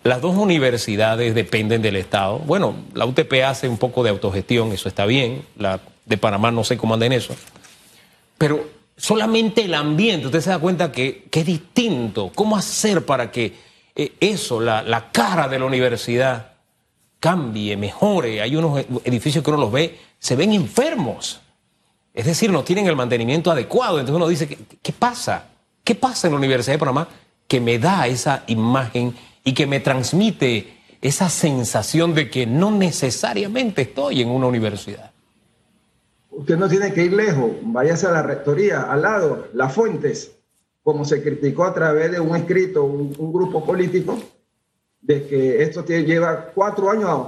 las 0.04 0.22
dos 0.22 0.36
universidades 0.36 1.36
dependen 1.36 1.82
del 1.82 1.96
Estado. 1.96 2.40
Bueno, 2.40 2.76
la 2.94 3.06
UTP 3.06 3.34
hace 3.46 3.68
un 3.68 3.78
poco 3.78 4.04
de 4.04 4.10
autogestión, 4.10 4.72
eso 4.72 4.90
está 4.90 5.06
bien, 5.06 5.46
la 5.58 5.80
de 6.06 6.18
Panamá 6.18 6.52
no 6.52 6.64
sé 6.64 6.78
cómo 6.78 6.94
anda 6.94 7.06
en 7.06 7.14
eso, 7.14 7.36
pero 8.38 8.81
solamente 9.02 9.64
el 9.64 9.74
ambiente, 9.74 10.28
usted 10.28 10.42
se 10.42 10.52
da 10.52 10.60
cuenta 10.60 10.92
que, 10.92 11.28
es 11.32 11.46
distinto. 11.46 12.32
¿Cómo 12.36 12.56
hacer 12.56 13.04
para 13.04 13.32
que 13.32 13.54
eh, 13.96 14.14
eso, 14.20 14.62
la, 14.62 15.10
cara 15.12 15.48
de 15.48 15.58
la 15.58 15.66
universidad, 15.66 16.52
cambie, 17.20 17.76
mejore? 17.76 18.42
Hay 18.42 18.56
unos 18.56 18.86
edificios 19.04 19.44
que 19.44 19.50
uno 19.50 19.60
los 19.60 19.72
ve, 19.72 20.00
se 20.20 20.36
ven 20.36 20.54
enfermos. 20.54 21.42
Es 22.14 22.26
decir, 22.26 22.52
no 22.52 22.64
tienen 22.64 22.86
el 22.86 22.96
mantenimiento 22.96 23.52
adecuado. 23.52 24.00
Entonces 24.00 24.16
uno 24.16 24.28
dice, 24.28 24.48
¿qué, 24.48 24.94
pasa? 24.94 25.46
¿Qué 25.84 25.96
pasa 25.96 26.28
en 26.28 26.34
la 26.34 26.38
Universidad 26.38 26.76
de 26.76 26.80
Panamá 26.80 27.08
que 27.48 27.60
me 27.60 27.80
da 27.80 28.06
esa 28.06 28.44
imagen 28.48 29.16
y 29.44 29.54
que 29.54 29.66
me 29.66 29.80
transmite 29.80 30.78
esa 31.02 31.28
sensación 31.28 32.14
de 32.14 32.30
que 32.30 32.46
no 32.46 32.70
necesariamente 32.70 33.82
estoy 33.82 34.22
en 34.22 34.30
una 34.30 34.46
universidad? 34.46 35.11
Usted 36.42 36.58
no 36.58 36.68
tiene 36.68 36.92
que 36.92 37.04
ir 37.04 37.14
lejos, 37.14 37.52
váyase 37.62 38.08
a 38.08 38.12
la 38.14 38.24
rectoría, 38.24 38.92
al 38.92 39.04
lado, 39.04 39.46
las 39.54 39.72
fuentes, 39.76 40.36
como 40.82 41.06
se 41.06 41.22
criticó 41.22 41.66
a 41.66 41.74
través 41.76 42.12
de 42.12 42.20
un 42.20 42.36
escrito, 42.36 42.84
un, 42.84 43.32
grupo 43.32 43.64
político, 43.64 44.18
de 45.02 45.28
que 45.28 45.62
esto 45.62 45.86
lleva 45.86 46.48
cuatro 46.56 46.90
años 46.90 47.28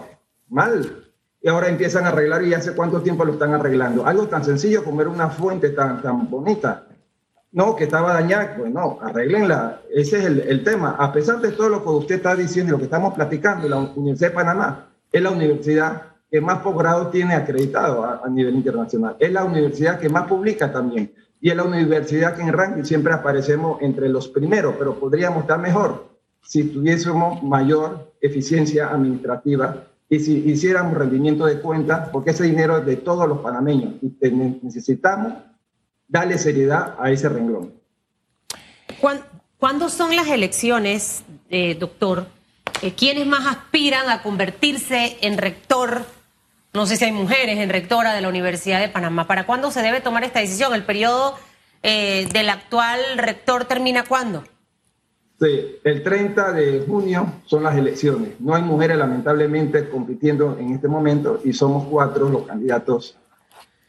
mal 0.50 1.12
y 1.40 1.48
ahora 1.48 1.70
empiezan 1.70 2.06
a 2.06 2.08
arreglar 2.08 2.44
y 2.44 2.56
hace 2.56 2.74
cuánto 2.74 3.04
tiempo 3.04 3.24
lo 3.24 3.34
están 3.34 3.54
arreglando. 3.54 4.04
Algo 4.04 4.28
tan 4.28 4.44
sencillo 4.44 4.84
como 4.84 5.02
era 5.02 5.12
una 5.12 5.30
fuente 5.30 5.70
tan, 5.70 6.02
tan 6.02 6.28
bonita. 6.28 6.88
No, 7.52 7.76
que 7.76 7.84
estaba 7.84 8.14
dañada, 8.14 8.56
pues 8.58 8.74
no, 8.74 8.98
arreglenla. 9.00 9.82
Ese 9.94 10.18
es 10.18 10.26
el, 10.26 10.40
el, 10.40 10.64
tema. 10.64 10.96
A 10.98 11.14
pesar 11.14 11.40
de 11.40 11.52
todo 11.52 11.70
lo 11.70 11.84
que 11.84 11.90
usted 11.90 12.16
está 12.16 12.36
diciendo 12.36 12.72
y 12.72 12.72
lo 12.72 12.78
que 12.80 12.86
estamos 12.86 13.14
platicando, 13.14 13.70
la 13.70 13.78
Universidad 13.78 14.30
de 14.30 14.36
Panamá 14.36 14.88
es 15.12 15.22
la 15.22 15.30
universidad 15.30 16.13
que 16.34 16.42
más 16.42 16.64
posgrado 16.64 17.10
tiene 17.10 17.36
acreditado 17.36 18.04
a, 18.04 18.28
nivel 18.28 18.56
internacional. 18.56 19.16
Es 19.20 19.32
la 19.32 19.46
universidad 19.46 20.00
que 20.00 20.10
más 20.10 20.26
publica 20.26 20.74
también. 20.74 21.14
Y 21.40 21.52
es 21.52 21.56
la 21.56 21.64
universidad 21.64 22.36
que 22.36 22.42
en 22.42 22.52
ranking 22.52 22.82
siempre 22.82 23.14
aparecemos 23.14 23.80
entre 23.84 24.10
los 24.10 24.30
primeros, 24.30 24.74
pero 24.80 25.00
podríamos 25.00 25.42
estar 25.42 25.60
mejor 25.60 26.10
si 26.42 26.64
tuviésemos 26.64 27.44
mayor 27.44 28.14
eficiencia 28.20 28.88
administrativa 28.88 29.86
y 30.10 30.20
si 30.20 30.40
hiciéramos 30.50 30.98
rendimiento 30.98 31.46
de 31.46 31.60
cuentas, 31.60 32.10
porque 32.10 32.32
ese 32.32 32.46
dinero 32.46 32.80
es 32.80 32.86
de 32.88 32.96
todos 32.96 33.30
los 33.30 33.38
panameños 33.38 33.94
y 34.02 34.12
necesitamos 34.64 35.34
darle 36.08 36.40
seriedad 36.40 36.96
a 36.98 37.12
ese 37.12 37.30
renglón. 37.30 37.74
¿Cuándo 39.60 39.88
son 39.88 40.16
las 40.16 40.28
elecciones, 40.30 41.24
eh, 41.52 41.76
doctor? 41.76 42.26
Eh, 42.82 42.96
¿Quiénes 42.96 43.28
más 43.28 43.46
aspiran 43.46 44.10
a 44.10 44.24
convertirse 44.24 45.18
en 45.22 45.38
rector 45.38 46.02
no 46.74 46.88
sé 46.88 46.98
si 46.98 47.06
hay 47.06 47.12
mujeres 47.12 47.60
en 47.60 47.70
rectora 47.70 48.14
de 48.14 48.22
la 48.22 48.30
Universidad 48.30 48.80
de 48.80 48.90
Panamá. 48.90 49.28
¿Para 49.28 49.46
cuándo 49.46 49.70
se 49.70 49.82
debe 49.82 50.02
tomar 50.02 50.24
esta 50.24 50.40
decisión? 50.40 50.74
¿El 50.74 50.84
periodo 50.84 51.36
eh, 51.84 52.28
del 52.34 52.50
actual 52.50 53.00
rector 53.18 53.66
termina 53.66 54.04
cuándo? 54.04 54.44
Sí, 55.40 55.78
el 55.84 56.02
30 56.04 56.52
de 56.54 56.84
junio 56.88 57.32
son 57.46 57.64
las 57.64 57.78
elecciones. 57.78 58.40
No 58.40 58.56
hay 58.56 58.64
mujeres 58.64 58.98
lamentablemente 58.98 59.88
compitiendo 59.88 60.58
en 60.60 60.74
este 60.74 60.88
momento 60.88 61.42
y 61.44 61.54
somos 61.54 61.88
cuatro 61.90 62.30
los 62.30 62.48
candidatos 62.48 63.18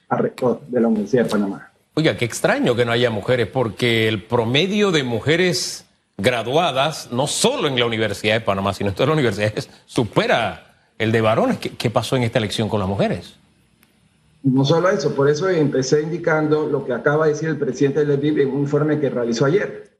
a 0.09 0.17
rector 0.17 0.61
de 0.67 0.81
la 0.81 0.89
Universidad 0.89 1.25
de 1.25 1.31
Panamá. 1.31 1.71
Oiga, 1.95 2.17
qué 2.17 2.25
extraño 2.25 2.75
que 2.75 2.85
no 2.85 2.93
haya 2.93 3.09
mujeres, 3.09 3.47
porque 3.47 4.09
el 4.09 4.25
promedio 4.25 4.91
de 4.91 5.05
mujeres 5.05 5.87
graduadas, 6.19 7.11
no 7.13 7.27
solo 7.27 7.69
en 7.69 7.79
la 7.79 7.87
Universidad 7.87 8.35
de 8.35 8.41
Panamá, 8.41 8.75
sino 8.75 8.91
en 8.91 8.95
todas 8.95 9.09
las 9.09 9.15
universidades, 9.15 9.71
supera 9.87 10.74
el 10.99 11.13
de 11.13 11.21
varones. 11.21 11.59
¿Qué, 11.59 11.91
pasó 11.91 12.17
en 12.17 12.23
esta 12.23 12.39
elección 12.39 12.69
con 12.69 12.81
las 12.81 12.89
mujeres? 12.89 13.35
No 14.43 14.65
solo 14.65 14.91
eso, 14.91 15.15
por 15.15 15.29
eso 15.29 15.49
empecé 15.49 16.03
indicando 16.03 16.67
lo 16.67 16.85
que 16.85 16.93
acaba 16.93 17.27
de 17.27 17.33
decir 17.33 17.49
el 17.49 17.59
presidente 17.59 18.01
del 18.01 18.11
EBIB 18.13 18.41
en 18.41 18.51
un 18.51 18.61
informe 18.61 19.01
que 19.01 19.09
realizó 19.09 19.47
ayer. 19.47 19.91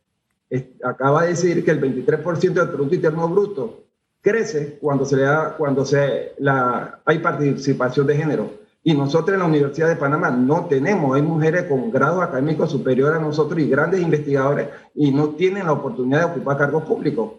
Acaba 0.85 1.23
de 1.23 1.31
decir 1.31 1.65
que 1.65 1.71
el 1.71 1.81
23% 1.81 2.53
del 2.53 2.69
Producto 2.69 2.95
Interno 2.95 3.29
Bruto 3.29 3.85
crece 4.21 4.79
cuando, 4.81 5.05
se 5.05 5.17
le 5.17 5.23
da, 5.23 5.57
cuando 5.57 5.85
se, 5.85 6.33
la, 6.39 7.01
hay 7.05 7.19
participación 7.19 8.07
de 8.07 8.17
género. 8.17 8.65
Y 8.83 8.93
nosotros 8.93 9.33
en 9.33 9.41
la 9.41 9.47
Universidad 9.47 9.89
de 9.89 9.97
Panamá 9.97 10.31
no 10.31 10.67
tenemos, 10.67 11.17
hay 11.17 11.23
mujeres 11.23 11.65
con 11.65 11.91
grado 11.91 12.21
académico 12.21 12.67
superior 12.67 13.15
a 13.15 13.19
nosotros 13.19 13.59
y 13.59 13.69
grandes 13.69 14.03
investigadores 14.03 14.69
y 14.95 15.11
no 15.11 15.31
tienen 15.31 15.65
la 15.65 15.73
oportunidad 15.73 16.19
de 16.21 16.25
ocupar 16.27 16.59
cargos 16.59 16.85
públicos. 16.85 17.33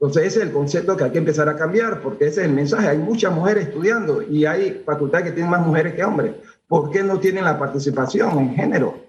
Entonces 0.00 0.26
ese 0.26 0.38
es 0.38 0.46
el 0.46 0.52
concepto 0.52 0.96
que 0.96 1.04
hay 1.04 1.10
que 1.10 1.18
empezar 1.18 1.48
a 1.48 1.56
cambiar, 1.56 2.00
porque 2.00 2.26
ese 2.26 2.42
es 2.42 2.46
el 2.46 2.52
mensaje. 2.52 2.88
Hay 2.88 2.98
muchas 2.98 3.32
mujeres 3.32 3.66
estudiando 3.66 4.22
y 4.22 4.46
hay 4.46 4.82
facultades 4.86 5.26
que 5.26 5.32
tienen 5.32 5.50
más 5.50 5.66
mujeres 5.66 5.94
que 5.94 6.04
hombres. 6.04 6.34
¿Por 6.68 6.90
qué 6.90 7.02
no 7.02 7.18
tienen 7.18 7.44
la 7.44 7.58
participación 7.58 8.38
en 8.38 8.54
género? 8.54 9.04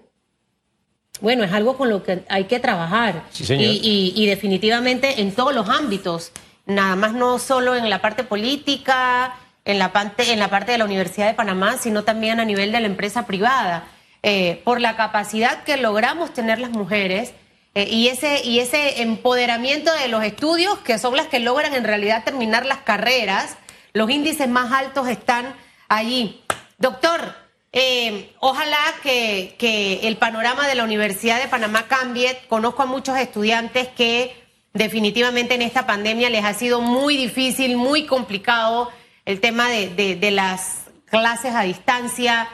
Bueno, 1.20 1.44
es 1.44 1.52
algo 1.52 1.76
con 1.76 1.90
lo 1.90 2.02
que 2.02 2.24
hay 2.28 2.44
que 2.44 2.58
trabajar. 2.58 3.24
y, 3.48 4.12
y 4.16 4.26
definitivamente 4.26 5.20
en 5.20 5.32
todos 5.32 5.54
los 5.54 5.68
ámbitos, 5.68 6.32
nada 6.66 6.96
más 6.96 7.12
no 7.12 7.38
solo 7.38 7.76
en 7.76 7.88
la 7.88 8.02
parte 8.02 8.24
política, 8.24 9.34
en 9.64 9.78
la 9.78 9.92
parte, 9.92 10.32
en 10.32 10.38
la 10.38 10.48
parte 10.48 10.72
de 10.72 10.78
la 10.78 10.84
Universidad 10.84 11.28
de 11.28 11.34
Panamá, 11.34 11.76
sino 11.78 12.02
también 12.02 12.40
a 12.40 12.44
nivel 12.44 12.72
de 12.72 12.80
la 12.80 12.86
empresa 12.86 13.26
privada, 13.26 13.84
eh, 14.22 14.60
por 14.64 14.80
la 14.80 14.96
capacidad 14.96 15.62
que 15.64 15.76
logramos 15.76 16.32
tener 16.32 16.58
las 16.58 16.70
mujeres 16.70 17.32
eh, 17.74 17.88
y, 17.90 18.08
ese, 18.08 18.42
y 18.44 18.60
ese 18.60 19.02
empoderamiento 19.02 19.92
de 19.92 20.08
los 20.08 20.24
estudios, 20.24 20.78
que 20.78 20.98
son 20.98 21.16
las 21.16 21.28
que 21.28 21.38
logran 21.38 21.74
en 21.74 21.84
realidad 21.84 22.24
terminar 22.24 22.66
las 22.66 22.78
carreras, 22.78 23.56
los 23.92 24.10
índices 24.10 24.48
más 24.48 24.72
altos 24.72 25.08
están 25.08 25.54
allí. 25.88 26.42
Doctor, 26.78 27.34
eh, 27.72 28.32
ojalá 28.40 28.78
que, 29.02 29.54
que 29.58 30.08
el 30.08 30.16
panorama 30.16 30.66
de 30.66 30.74
la 30.74 30.84
Universidad 30.84 31.40
de 31.40 31.48
Panamá 31.48 31.86
cambie. 31.88 32.38
Conozco 32.48 32.82
a 32.82 32.86
muchos 32.86 33.16
estudiantes 33.18 33.88
que 33.88 34.40
definitivamente 34.72 35.54
en 35.54 35.62
esta 35.62 35.86
pandemia 35.86 36.30
les 36.30 36.44
ha 36.44 36.54
sido 36.54 36.80
muy 36.80 37.16
difícil, 37.16 37.76
muy 37.76 38.06
complicado 38.06 38.90
el 39.24 39.40
tema 39.40 39.68
de, 39.68 40.30
las 40.30 40.84
clases 41.06 41.54
a 41.54 41.62
distancia. 41.62 42.48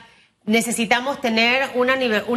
Necesitamos 0.47 1.21
tener 1.21 1.73
una, 1.75 1.97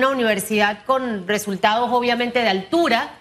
universidad 0.09 0.83
con 0.85 1.27
resultados 1.27 1.91
obviamente 1.91 2.39
de 2.39 2.49
altura. 2.49 3.11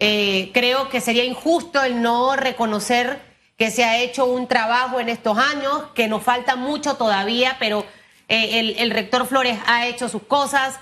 Eh, 0.00 0.50
creo 0.52 0.88
que 0.88 1.00
sería 1.00 1.22
injusto 1.22 1.80
el 1.80 2.02
no 2.02 2.34
reconocer 2.34 3.20
que 3.56 3.70
se 3.70 3.84
ha 3.84 3.98
hecho 3.98 4.24
un 4.26 4.48
trabajo 4.48 4.98
en 4.98 5.08
estos 5.08 5.38
años, 5.38 5.84
que 5.94 6.08
nos 6.08 6.24
falta 6.24 6.56
mucho 6.56 6.94
todavía, 6.94 7.56
pero 7.60 7.86
eh, 8.26 8.74
el, 8.78 8.90
rector 8.90 9.28
Flores 9.28 9.60
ha 9.66 9.86
hecho 9.86 10.08
sus 10.08 10.24
cosas. 10.24 10.80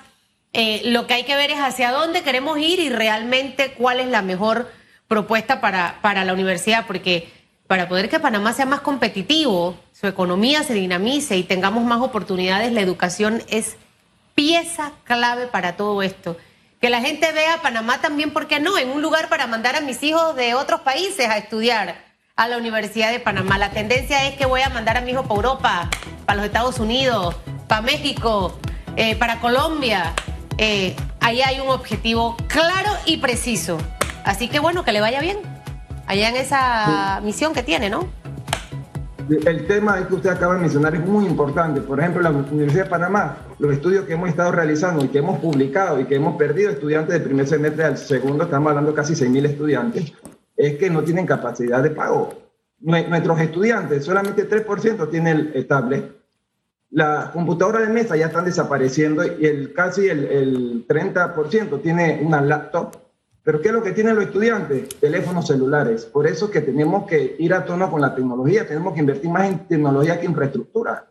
Eh, 0.55 0.81
lo 0.87 1.07
que 1.07 1.13
hay 1.13 1.25
que 1.25 1.37
ver 1.37 1.51
es 1.51 1.59
hacia 1.59 1.91
dónde 1.91 2.23
queremos 2.23 2.59
ir 2.59 2.81
y 2.81 2.89
realmente 2.89 3.73
cuál 3.73 4.01
es 4.01 4.09
la 4.09 4.23
mejor 4.23 4.73
propuesta 5.07 5.61
para 5.61 6.25
la 6.25 6.33
universidad, 6.33 6.87
porque 6.87 7.29
para 7.71 7.89
poder 7.89 8.09
que 8.09 8.19
Panamá 8.19 8.53
sea 8.53 8.67
más 8.67 8.81
competitivo, 8.81 9.77
su 9.93 10.09
economía 10.09 10.65
se 10.65 10.75
dinamice 10.75 11.37
y 11.37 11.45
tengamos 11.45 11.85
más 11.85 12.01
oportunidades, 12.01 12.73
la 12.73 12.81
educación 12.81 13.45
es 13.47 13.77
pieza 14.35 14.91
clave 15.05 15.47
para 15.47 15.77
todo 15.77 16.03
esto. 16.03 16.37
Que 16.81 16.91
la 16.91 17.01
gente 17.01 17.31
vea 17.31 17.55
a 17.55 17.63
Panamá 17.63 18.01
también, 18.01 18.33
¿por 18.33 18.49
qué 18.49 18.59
no? 18.59 18.77
En 18.77 18.91
un 18.91 19.03
lugar 19.03 19.29
para 19.29 19.47
mandar 19.47 19.77
a 19.77 19.83
mis 19.83 20.03
hijos 20.03 20.35
de 20.35 20.55
otros 20.55 20.81
países 20.81 21.29
a 21.29 21.39
estudiar 21.39 21.95
a 22.35 22.49
la 22.49 22.57
Universidad 22.57 23.13
de 23.13 23.21
Panamá. 23.21 23.57
La 23.57 23.71
tendencia 23.71 24.27
es 24.27 24.35
que 24.35 24.47
voy 24.47 24.63
a 24.63 24.69
mandar 24.71 24.97
a 24.97 25.01
mi 25.01 25.13
hijo 25.13 25.23
para 25.23 25.37
Europa, 25.37 25.91
para 26.27 26.39
los 26.39 26.47
Estados 26.47 26.81
Unidos, 26.81 27.37
para 27.69 27.83
México, 27.83 28.59
eh, 28.97 29.15
para 29.15 29.39
Colombia. 29.39 30.13
Eh, 30.59 30.97
ahí 31.21 31.41
hay 31.41 31.61
un 31.61 31.69
objetivo 31.69 32.37
claro 32.49 32.91
y 33.07 33.19
preciso. 33.19 33.79
Así 34.25 34.49
que 34.49 34.59
bueno, 34.59 34.85
que 34.85 34.91
le 34.91 35.01
vaya 35.01 35.21
bien 35.21 35.60
allá 36.11 36.29
en 36.31 36.37
esa 36.37 37.21
misión 37.23 37.55
que 37.55 37.63
tiene, 37.63 37.89
¿no? 37.89 38.09
El 39.29 39.69
tema 39.69 40.09
que 40.09 40.15
usted 40.15 40.31
acaba 40.31 40.55
de 40.55 40.63
mencionar 40.63 40.93
es 40.97 41.07
muy 41.07 41.25
importante. 41.25 41.81
Por 41.81 42.01
ejemplo, 42.01 42.21
la 42.21 42.31
Universidad 42.31 42.85
de 42.85 42.91
Panamá, 42.91 43.37
los 43.61 43.73
estudios 43.73 44.07
que 44.07 44.15
hemos 44.15 44.29
estado 44.29 44.51
realizando 44.51 45.05
y 45.05 45.09
que 45.09 45.19
hemos 45.19 45.39
publicado 45.39 46.01
y 46.01 46.07
que 46.07 46.17
hemos 46.17 46.35
perdido 46.35 46.71
estudiantes 46.71 47.13
del 47.13 47.23
primer 47.23 47.47
semestre 47.47 47.85
al 47.85 47.97
segundo, 47.97 48.43
estamos 48.43 48.71
hablando 48.71 48.91
de 48.91 48.97
casi 48.97 49.15
6.000 49.15 49.51
estudiantes, 49.51 50.13
es 50.57 50.79
que 50.79 50.91
no 50.91 51.05
tienen 51.05 51.27
capacidad 51.27 51.81
de 51.81 51.91
pago. 51.91 52.31
Nuestros 52.81 53.41
estudiantes, 53.41 54.05
solamente 54.05 54.49
3% 54.49 55.09
tienen 55.11 55.53
el 55.55 55.67
tablet. 55.69 56.13
Las 56.91 57.29
computadoras 57.29 57.87
de 57.87 57.95
mesa 57.95 58.17
ya 58.17 58.27
están 58.27 58.47
desapareciendo 58.47 59.25
y 59.25 59.47
el, 59.47 59.73
casi 59.73 60.09
el, 60.09 60.25
el 60.25 60.89
30% 60.89 61.81
tiene 61.81 62.21
una 62.21 62.41
laptop 62.41 62.97
pero 63.43 63.61
¿qué 63.61 63.69
es 63.69 63.75
lo 63.75 63.83
que 63.83 63.93
tienen 63.93 64.17
los 64.17 64.25
estudiantes? 64.25 64.89
Teléfonos 65.01 65.47
celulares. 65.47 66.05
Por 66.05 66.27
eso 66.27 66.47
es 66.47 66.51
que 66.51 66.61
tenemos 66.61 67.07
que 67.07 67.37
ir 67.39 67.55
a 67.55 67.65
tono 67.65 67.91
con 67.91 68.01
la 68.01 68.15
tecnología, 68.15 68.67
tenemos 68.67 68.93
que 68.93 69.01
invertir 69.01 69.31
más 69.31 69.49
en 69.49 69.67
tecnología 69.67 70.21
que 70.21 70.27
infraestructura. 70.27 71.07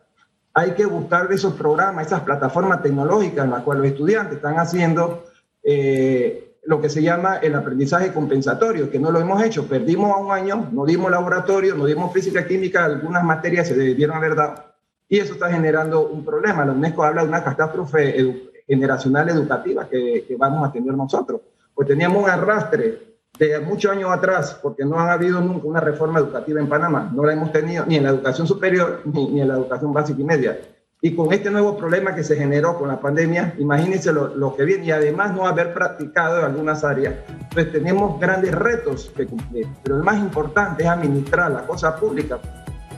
Hay 0.54 0.72
que 0.72 0.86
buscar 0.86 1.32
esos 1.32 1.54
programas, 1.54 2.06
esas 2.06 2.20
plataformas 2.20 2.82
tecnológicas 2.82 3.44
en 3.44 3.50
las 3.50 3.62
cuales 3.62 3.82
los 3.82 3.92
estudiantes 3.92 4.36
están 4.36 4.58
haciendo 4.58 5.24
eh, 5.62 6.56
lo 6.64 6.80
que 6.80 6.88
se 6.88 7.02
llama 7.02 7.36
el 7.36 7.54
aprendizaje 7.54 8.12
compensatorio, 8.12 8.90
que 8.90 9.00
no 9.00 9.10
lo 9.10 9.20
hemos 9.20 9.42
hecho. 9.42 9.66
Perdimos 9.66 10.12
a 10.12 10.18
un 10.18 10.30
año, 10.30 10.68
no 10.70 10.84
dimos 10.84 11.10
laboratorio, 11.10 11.74
no 11.74 11.86
dimos 11.86 12.12
física, 12.12 12.46
química, 12.46 12.84
algunas 12.84 13.24
materias 13.24 13.66
se 13.66 13.74
debieron 13.74 14.16
haber 14.16 14.36
dado. 14.36 14.64
Y 15.08 15.18
eso 15.18 15.32
está 15.32 15.50
generando 15.50 16.06
un 16.06 16.24
problema. 16.24 16.64
La 16.64 16.72
UNESCO 16.72 17.02
habla 17.02 17.22
de 17.22 17.28
una 17.28 17.42
catástrofe 17.42 18.52
generacional 18.68 19.28
educativa 19.30 19.88
que, 19.88 20.24
que 20.28 20.36
vamos 20.36 20.68
a 20.68 20.70
tener 20.70 20.94
nosotros 20.94 21.40
pues 21.80 21.88
teníamos 21.88 22.22
un 22.22 22.28
arrastre 22.28 23.16
de 23.38 23.58
muchos 23.60 23.90
años 23.90 24.10
atrás, 24.10 24.58
porque 24.60 24.84
no 24.84 25.00
ha 25.00 25.14
habido 25.14 25.40
nunca 25.40 25.66
una 25.66 25.80
reforma 25.80 26.20
educativa 26.20 26.60
en 26.60 26.68
Panamá, 26.68 27.10
no 27.10 27.24
la 27.24 27.32
hemos 27.32 27.52
tenido 27.52 27.86
ni 27.86 27.96
en 27.96 28.02
la 28.02 28.10
educación 28.10 28.46
superior 28.46 29.00
ni, 29.06 29.40
en 29.40 29.48
la 29.48 29.54
educación 29.54 29.90
básica 29.90 30.20
y 30.20 30.24
media. 30.24 30.60
Y 31.00 31.16
con 31.16 31.32
este 31.32 31.50
nuevo 31.50 31.78
problema 31.78 32.14
que 32.14 32.22
se 32.22 32.36
generó 32.36 32.76
con 32.76 32.88
la 32.88 33.00
pandemia, 33.00 33.54
imagínense 33.56 34.12
lo, 34.12 34.54
que 34.54 34.64
viene, 34.66 34.84
y 34.84 34.90
además 34.90 35.34
no 35.34 35.46
haber 35.46 35.72
practicado 35.72 36.40
en 36.40 36.44
algunas 36.44 36.84
áreas, 36.84 37.14
pues 37.50 37.72
tenemos 37.72 38.20
grandes 38.20 38.54
retos 38.54 39.10
que 39.16 39.24
cumplir. 39.24 39.66
Pero 39.82 39.96
el 39.96 40.02
más 40.02 40.18
importante 40.18 40.82
es 40.82 40.88
administrar 40.90 41.50
la 41.50 41.66
cosa 41.66 41.96
pública 41.96 42.38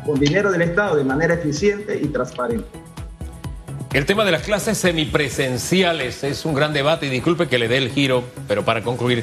con 0.05 0.19
dinero 0.19 0.51
del 0.51 0.63
Estado 0.63 0.97
de 0.97 1.05
manera 1.05 1.35
eficiente 1.35 1.97
y 1.97 2.09
transparente. 2.09 2.82
El 3.93 4.07
tema 4.07 4.25
de 4.25 4.33
las 4.33 4.43
clases 4.43 4.79
semipresenciales 4.79 6.25
es 6.25 6.47
un 6.47 6.55
gran 6.55 6.73
debate 6.73 7.05
y 7.05 7.11
disculpe 7.11 7.47
que 7.47 7.59
le 7.59 7.69
dé 7.69 7.77
el 7.77 7.91
giro, 7.91 8.25
pero 8.49 8.65
para 8.65 8.83
concluir, 8.83 9.23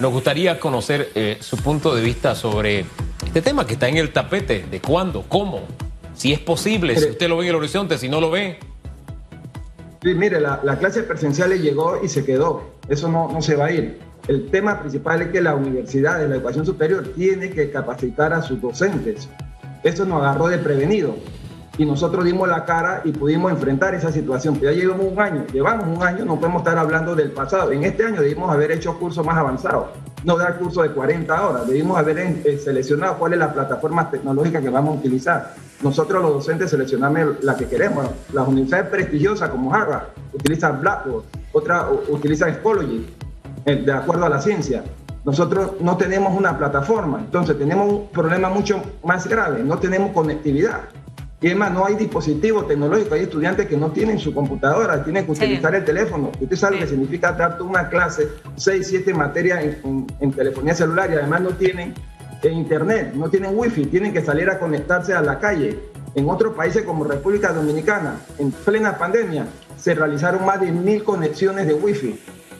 nos 0.00 0.10
gustaría 0.10 0.58
conocer 0.58 1.10
eh, 1.14 1.38
su 1.40 1.56
punto 1.58 1.94
de 1.94 2.02
vista 2.02 2.34
sobre 2.34 2.84
este 3.24 3.42
tema 3.42 3.64
que 3.64 3.74
está 3.74 3.86
en 3.86 3.96
el 3.96 4.12
tapete, 4.12 4.66
de 4.68 4.80
cuándo, 4.80 5.24
cómo, 5.28 5.60
si 6.14 6.32
es 6.32 6.40
posible, 6.40 6.96
si 6.96 7.10
usted 7.10 7.28
lo 7.28 7.36
ve 7.36 7.44
en 7.44 7.50
el 7.50 7.54
horizonte, 7.54 7.96
si 7.96 8.08
no 8.08 8.20
lo 8.20 8.32
ve. 8.32 8.58
Sí, 10.02 10.14
mire, 10.14 10.40
la, 10.40 10.78
clase 10.80 11.04
presencial 11.04 11.52
llegó 11.52 12.00
y 12.02 12.08
se 12.08 12.24
quedó, 12.24 12.72
eso 12.88 13.08
no, 13.08 13.30
no 13.30 13.40
se 13.40 13.54
va 13.54 13.66
a 13.66 13.70
ir. 13.70 14.00
El 14.26 14.50
tema 14.50 14.80
principal 14.80 15.22
es 15.22 15.28
que 15.28 15.40
la 15.40 15.54
universidad 15.54 16.18
de 16.18 16.28
la 16.28 16.34
educación 16.34 16.66
superior 16.66 17.12
tiene 17.14 17.50
que 17.50 17.70
capacitar 17.70 18.32
a 18.32 18.42
sus 18.42 18.60
docentes. 18.60 19.28
Eso 19.84 20.04
nos 20.04 20.22
agarró 20.22 20.48
de 20.48 20.58
prevenido 20.58 21.14
y 21.78 21.86
nosotros 21.86 22.24
dimos 22.24 22.48
la 22.48 22.64
cara 22.64 23.02
y 23.04 23.12
pudimos 23.12 23.52
enfrentar 23.52 23.94
esa 23.94 24.10
situación. 24.10 24.60
ya 24.60 24.72
llevamos 24.72 25.06
un 25.12 25.20
año, 25.20 25.46
llevamos 25.52 25.96
un 25.96 26.02
año, 26.02 26.24
no 26.24 26.36
podemos 26.36 26.62
estar 26.62 26.76
hablando 26.76 27.14
del 27.14 27.30
pasado. 27.30 27.70
En 27.70 27.84
este 27.84 28.04
año 28.04 28.20
debimos 28.20 28.50
haber 28.52 28.72
hecho 28.72 28.98
cursos 28.98 29.24
más 29.24 29.38
avanzados, 29.38 29.86
no 30.24 30.36
dar 30.36 30.58
cursos 30.58 30.82
de 30.82 30.90
40 30.90 31.48
horas, 31.48 31.66
debimos 31.68 31.96
haber 31.96 32.18
eh, 32.18 32.58
seleccionado 32.58 33.16
cuál 33.16 33.34
es 33.34 33.38
la 33.38 33.52
plataforma 33.52 34.10
tecnológica 34.10 34.60
que 34.60 34.68
vamos 34.68 34.96
a 34.96 34.98
utilizar. 34.98 35.54
Nosotros 35.80 36.20
los 36.20 36.32
docentes 36.32 36.70
seleccionamos 36.70 37.42
la 37.44 37.56
que 37.56 37.66
queremos. 37.66 38.10
Las 38.32 38.48
universidades 38.48 38.88
prestigiosas 38.88 39.48
como 39.48 39.72
Harvard 39.72 40.08
utilizan 40.32 40.80
Blackboard, 40.80 41.24
otras 41.52 41.84
utilizan 42.08 42.56
Schoology, 42.56 43.06
eh, 43.64 43.76
de 43.76 43.92
acuerdo 43.92 44.26
a 44.26 44.28
la 44.28 44.40
ciencia. 44.40 44.82
Nosotros 45.24 45.72
no 45.80 45.96
tenemos 45.96 46.36
una 46.36 46.58
plataforma, 46.58 47.18
entonces 47.20 47.56
tenemos 47.56 47.92
un 47.92 48.08
problema 48.08 48.48
mucho 48.48 48.82
más 49.04 49.28
grave, 49.28 49.62
no 49.62 49.78
tenemos 49.78 50.10
conectividad. 50.10 50.80
Y 51.40 51.46
además 51.46 51.72
no 51.72 51.86
hay 51.86 51.94
dispositivos 51.94 52.66
tecnológicos, 52.66 53.12
hay 53.12 53.22
estudiantes 53.22 53.66
que 53.66 53.76
no 53.76 53.92
tienen 53.92 54.18
su 54.18 54.34
computadora, 54.34 55.04
tienen 55.04 55.24
que 55.24 55.32
utilizar 55.32 55.72
el 55.72 55.84
teléfono. 55.84 56.32
Usted 56.40 56.56
sabe 56.56 56.76
lo 56.76 56.82
que 56.82 56.88
significa 56.88 57.30
dar 57.32 57.62
una 57.62 57.88
clase, 57.88 58.28
6, 58.56 58.86
7 58.88 59.14
materias 59.14 59.64
en, 59.84 60.32
telefonía 60.32 60.74
celular 60.74 61.10
y 61.10 61.14
además 61.14 61.42
no 61.42 61.50
tienen 61.50 61.94
internet, 62.42 63.12
no 63.14 63.30
tienen 63.30 63.56
wifi, 63.56 63.86
tienen 63.86 64.12
que 64.12 64.22
salir 64.22 64.50
a 64.50 64.58
conectarse 64.58 65.14
a 65.14 65.20
la 65.20 65.38
calle. 65.38 65.78
En 66.16 66.28
otros 66.28 66.54
países 66.54 66.82
como 66.82 67.04
República 67.04 67.52
Dominicana, 67.52 68.16
en 68.38 68.50
plena 68.50 68.98
pandemia, 68.98 69.46
se 69.76 69.94
realizaron 69.94 70.44
más 70.44 70.60
de 70.60 70.72
mil 70.72 71.04
conexiones 71.04 71.68
de 71.68 71.74
wifi. 71.74 72.18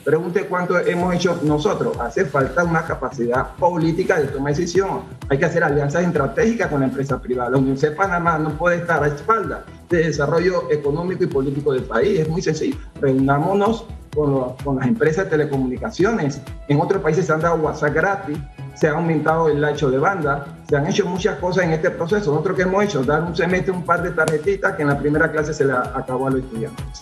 Pregunte 0.09 0.47
cuánto 0.47 0.75
hemos 0.79 1.13
hecho 1.13 1.39
nosotros. 1.43 1.95
Hace 1.99 2.25
falta 2.25 2.63
una 2.63 2.83
capacidad 2.83 3.55
política 3.57 4.19
de 4.19 4.25
toma 4.25 4.49
de 4.49 4.55
decisión. 4.55 5.01
Hay 5.29 5.37
que 5.37 5.45
hacer 5.45 5.63
alianzas 5.63 6.03
estratégicas 6.03 6.67
con 6.67 6.79
la 6.79 6.87
empresa 6.87 7.21
privada. 7.21 7.51
La 7.51 7.57
Universidad 7.57 7.91
de 7.91 7.95
Panamá 7.95 8.39
no 8.39 8.57
puede 8.57 8.77
estar 8.77 9.03
a 9.03 9.07
espalda 9.07 9.63
del 9.87 10.07
desarrollo 10.07 10.63
económico 10.71 11.23
y 11.23 11.27
político 11.27 11.73
del 11.73 11.83
país. 11.83 12.21
Es 12.21 12.27
muy 12.27 12.41
sencillo. 12.41 12.75
Reunámonos 12.99 13.85
con, 14.15 14.55
las 14.79 14.87
empresas 14.87 15.25
de 15.25 15.29
telecomunicaciones. 15.29 16.41
En 16.69 16.81
otros 16.81 17.03
países 17.03 17.27
se 17.27 17.33
han 17.33 17.41
dado 17.41 17.57
WhatsApp 17.57 17.93
gratis, 17.93 18.39
se 18.73 18.87
ha 18.87 18.93
aumentado 18.93 19.47
el 19.47 19.63
ancho 19.63 19.91
de 19.91 19.99
banda, 19.99 20.57
se 20.67 20.75
han 20.75 20.87
hecho 20.87 21.05
muchas 21.05 21.37
cosas 21.37 21.65
en 21.65 21.73
este 21.73 21.91
proceso. 21.91 22.31
Nosotros 22.31 22.57
que 22.57 22.63
hemos 22.63 22.83
hecho, 22.83 23.03
dar 23.03 23.21
un 23.21 23.35
semestre, 23.35 23.71
un 23.71 23.83
par 23.83 24.01
de 24.01 24.09
tarjetitas 24.09 24.73
que 24.75 24.81
en 24.81 24.87
la 24.87 24.97
primera 24.97 25.31
clase 25.31 25.53
se 25.53 25.65
le 25.65 25.73
acabó 25.73 26.25
a 26.25 26.31
los 26.31 26.39
estudiantes. 26.39 27.01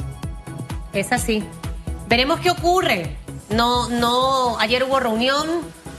Es 0.91 1.13
así. 1.13 1.47
Veremos 2.07 2.39
qué 2.39 2.49
ocurre. 2.51 3.17
No, 3.49 3.89
no, 3.89 4.57
ayer 4.59 4.83
hubo 4.83 4.99
reunión, 4.99 5.47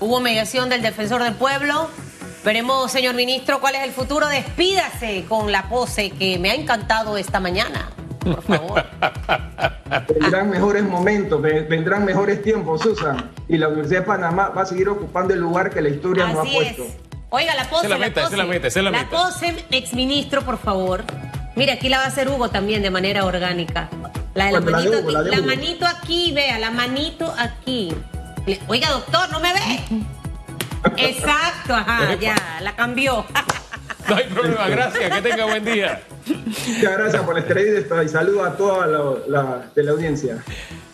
hubo 0.01 0.21
mediación 0.21 0.68
del 0.68 0.83
defensor 0.83 1.23
del 1.23 1.35
pueblo. 1.35 1.88
Veremos, 2.44 2.90
señor 2.90 3.14
ministro, 3.14 3.61
cuál 3.61 3.75
es 3.75 3.83
el 3.83 3.90
futuro. 3.90 4.27
Despídase 4.27 5.27
con 5.29 5.53
la 5.53 5.68
pose 5.68 6.11
que 6.11 6.38
me 6.38 6.51
ha 6.51 6.55
encantado 6.55 7.18
esta 7.18 7.40
mañana. 7.40 7.90
Por 8.21 8.42
favor. 8.42 8.85
vendrán 10.21 10.51
mejores 10.51 10.83
momentos, 10.85 11.42
vendrán 11.42 12.05
mejores 12.05 12.42
tiempos, 12.42 12.83
Susan. 12.83 13.31
Y 13.49 13.59
la 13.59 13.68
Universidad 13.68 14.01
de 14.01 14.07
Panamá 14.07 14.49
va 14.49 14.62
a 14.62 14.66
seguir 14.66 14.88
ocupando 14.88 15.35
el 15.35 15.40
lugar 15.40 15.71
que 15.71 15.83
la 15.83 15.90
historia 15.90 16.27
nos 16.29 16.47
ha 16.47 16.51
puesto. 16.51 16.85
Es. 16.85 16.97
Oiga, 17.31 17.55
la 17.55 17.68
pose. 17.68 17.83
Se 17.83 17.88
la, 17.88 17.99
meta, 17.99 18.31
se 18.31 18.37
la 18.37 18.44
mete, 18.47 18.71
se 18.71 18.83
la, 18.83 18.90
la 18.90 19.11
pose, 19.11 19.66
exministro, 19.71 20.42
por 20.42 20.59
favor. 20.59 21.05
Mira, 21.55 21.75
aquí 21.75 21.88
la 21.88 21.99
va 21.99 22.05
a 22.05 22.09
hacer 22.09 22.29
Hugo 22.29 22.49
también 22.49 22.83
de 22.83 22.90
manera 22.90 23.27
orgánica. 23.27 23.90
La 24.38 24.46
de 24.46 24.53
la, 24.53 24.61
manito, 24.61 24.98
aquí, 24.98 25.12
la, 25.12 25.42
manito 25.42 25.87
aquí, 25.87 26.33
vea, 26.33 26.59
la 26.61 26.70
manito 26.70 27.35
aquí. 27.37 27.92
Oiga, 28.68 28.90
doctor, 28.90 29.33
¿no 29.33 29.40
me 29.40 29.53
ve? 29.53 29.81
Exacto, 31.09 31.74
ajá, 31.74 32.14
ya, 32.14 32.37
la 32.61 32.77
cambió. 32.77 33.27
No 34.09 34.14
hay 34.14 34.24
problema, 34.27 34.68
gracias, 34.68 35.11
que 35.11 35.22
tenga 35.22 35.44
buen 35.44 35.64
día. 35.64 36.03
Muchas 36.24 36.98
gracias 36.98 37.22
por 37.24 37.35
la 37.35 37.40
entrevista 37.40 38.05
y 38.05 38.09
saludo 38.09 38.44
a 38.44 38.57
toda 38.57 38.87
la, 38.87 39.70
de 39.74 39.83
la 39.83 39.90
audiencia. 39.90 40.44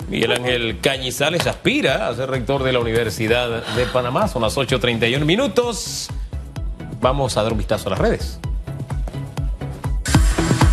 Miguel 0.08 0.32
Ángel 0.32 0.80
Cañizales 0.80 1.46
aspira 1.46 2.08
a 2.08 2.14
ser 2.14 2.30
rector 2.30 2.62
de 2.62 2.72
la 2.72 2.78
Universidad 2.78 3.62
de 3.76 3.84
Panamá. 3.84 4.26
Son 4.26 4.40
las 4.40 4.56
8.31 4.56 5.22
minutos. 5.26 6.08
Vamos 7.02 7.36
a 7.36 7.42
dar 7.42 7.52
un 7.52 7.58
vistazo 7.58 7.88
a 7.88 7.90
las 7.90 7.98
redes. 7.98 8.40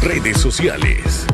Redes 0.02 0.38
sociales. 0.38 1.28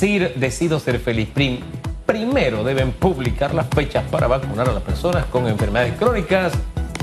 Decido 0.00 0.80
ser 0.80 0.98
feliz. 0.98 1.28
primero 2.06 2.64
deben 2.64 2.90
publicar 2.90 3.52
las 3.52 3.66
fechas 3.68 4.02
para 4.10 4.26
vacunar 4.26 4.66
a 4.70 4.72
las 4.72 4.82
personas 4.82 5.26
con 5.26 5.46
enfermedades 5.46 5.92
crónicas 5.98 6.54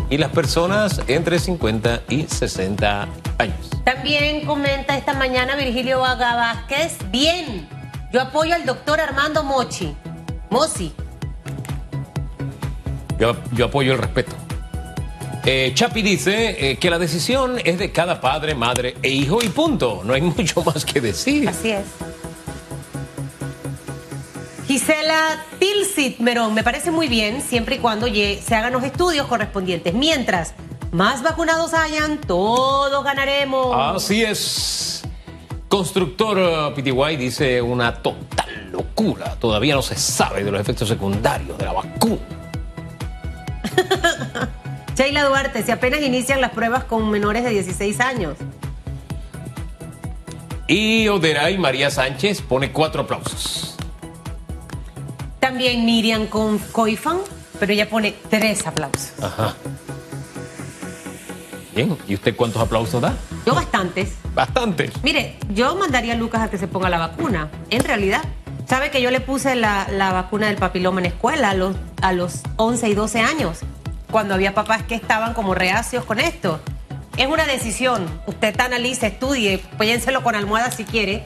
y 0.10 0.18
las 0.18 0.32
personas 0.32 1.00
entre 1.08 1.38
50 1.38 2.02
y 2.10 2.24
60 2.24 3.08
años. 3.38 3.70
También 3.84 4.48
comenta 4.48 4.98
esta 4.98 5.14
mañana 5.14 5.56
Virgilio 5.56 6.00
Vaga 6.00 6.36
Vázquez. 6.36 6.98
Bien, 7.12 7.70
yo 8.12 8.20
apoyo 8.20 8.56
al 8.56 8.66
doctor 8.66 9.00
Armando 9.00 9.44
Mochi. 9.44 9.96
Yo, 13.20 13.36
yo 13.52 13.66
apoyo 13.66 13.94
el 13.94 14.00
respeto. 14.00 14.36
Eh, 15.46 15.72
Chapi 15.76 16.02
dice 16.02 16.72
eh, 16.72 16.78
que 16.78 16.90
la 16.90 16.98
decisión 16.98 17.60
es 17.64 17.78
de 17.78 17.92
cada 17.92 18.20
padre, 18.20 18.56
madre 18.56 18.96
e 19.04 19.10
hijo 19.10 19.38
y 19.44 19.50
punto. 19.50 20.02
No 20.04 20.16
hay 20.16 20.22
mucho 20.38 20.64
más 20.64 20.84
que 20.84 21.00
decir. 21.00 21.48
Así 21.48 21.70
es. 21.70 21.86
Gisela 24.78 25.44
Tilsit 25.58 26.20
Merón, 26.20 26.54
me 26.54 26.64
parece 26.64 26.92
muy 26.92 27.08
bien 27.08 27.42
siempre 27.42 27.78
y 27.78 27.80
cuando 27.80 28.06
se 28.06 28.56
hagan 28.56 28.72
los 28.74 28.84
estudios 28.84 29.26
correspondientes. 29.26 29.92
Mientras 29.96 30.54
más 30.92 31.24
vacunados 31.24 31.74
hayan, 31.74 32.20
todos 32.20 33.04
ganaremos. 33.04 33.76
Así 33.76 34.24
es. 34.24 35.02
Constructor 35.68 36.38
uh, 36.38 36.76
PTY 36.76 37.16
dice 37.18 37.60
una 37.60 38.04
total 38.04 38.70
locura. 38.72 39.36
Todavía 39.40 39.74
no 39.74 39.82
se 39.82 39.96
sabe 39.96 40.44
de 40.44 40.52
los 40.52 40.62
efectos 40.62 40.88
secundarios 40.88 41.58
de 41.58 41.66
la 41.66 41.74
vacuna. 41.74 42.22
Sheila 44.96 45.24
Duarte, 45.24 45.64
si 45.64 45.72
apenas 45.72 46.02
inician 46.02 46.40
las 46.40 46.52
pruebas 46.52 46.84
con 46.84 47.10
menores 47.10 47.44
de 47.44 47.50
16 47.50 48.00
años. 48.00 48.36
Y 50.68 51.08
Oderay 51.08 51.58
María 51.58 51.90
Sánchez 51.90 52.44
pone 52.44 52.72
cuatro 52.72 53.02
aplausos. 53.02 53.67
También 55.48 55.86
Miriam 55.86 56.28
con 56.28 56.60
Coifan, 56.60 57.20
pero 57.58 57.72
ella 57.72 57.90
pone 57.90 58.14
tres 58.30 58.68
aplausos. 58.68 59.14
Ajá. 59.24 59.56
Bien, 61.74 61.98
¿y 62.06 62.16
usted 62.16 62.36
cuántos 62.36 62.62
aplausos 62.62 63.02
da? 63.02 63.16
Yo 63.46 63.56
bastantes. 63.56 64.16
Bastantes. 64.36 64.92
Mire, 65.04 65.38
yo 65.54 65.74
mandaría 65.78 66.14
a 66.14 66.16
Lucas 66.18 66.42
a 66.42 66.50
que 66.50 66.58
se 66.58 66.68
ponga 66.68 66.90
la 66.90 66.98
vacuna, 66.98 67.50
en 67.70 67.82
realidad. 67.86 68.26
¿Sabe 68.68 68.92
que 68.92 69.02
yo 69.02 69.10
le 69.10 69.22
puse 69.22 69.56
la, 69.56 69.88
vacuna 70.12 70.48
del 70.48 70.58
papiloma 70.58 71.00
en 71.00 71.06
escuela 71.06 71.52
a 71.52 71.54
los, 71.54 71.78
a 72.02 72.12
los 72.12 72.42
11 72.58 72.90
y 72.90 72.94
12 72.94 73.22
años? 73.22 73.60
cuando 74.12 74.34
había 74.34 74.54
papás 74.54 74.84
que 74.84 74.96
estaban 74.96 75.34
como 75.34 75.54
reacios 75.56 76.04
con 76.04 76.20
esto. 76.20 76.60
Es 77.16 77.28
una 77.28 77.46
decisión. 77.46 78.06
Usted 78.26 78.60
analice, 78.60 79.08
estudie, 79.08 79.62
pénselo 79.78 80.24
con 80.24 80.36
almohada 80.36 80.72
si 80.72 80.84
quiere. 80.84 81.24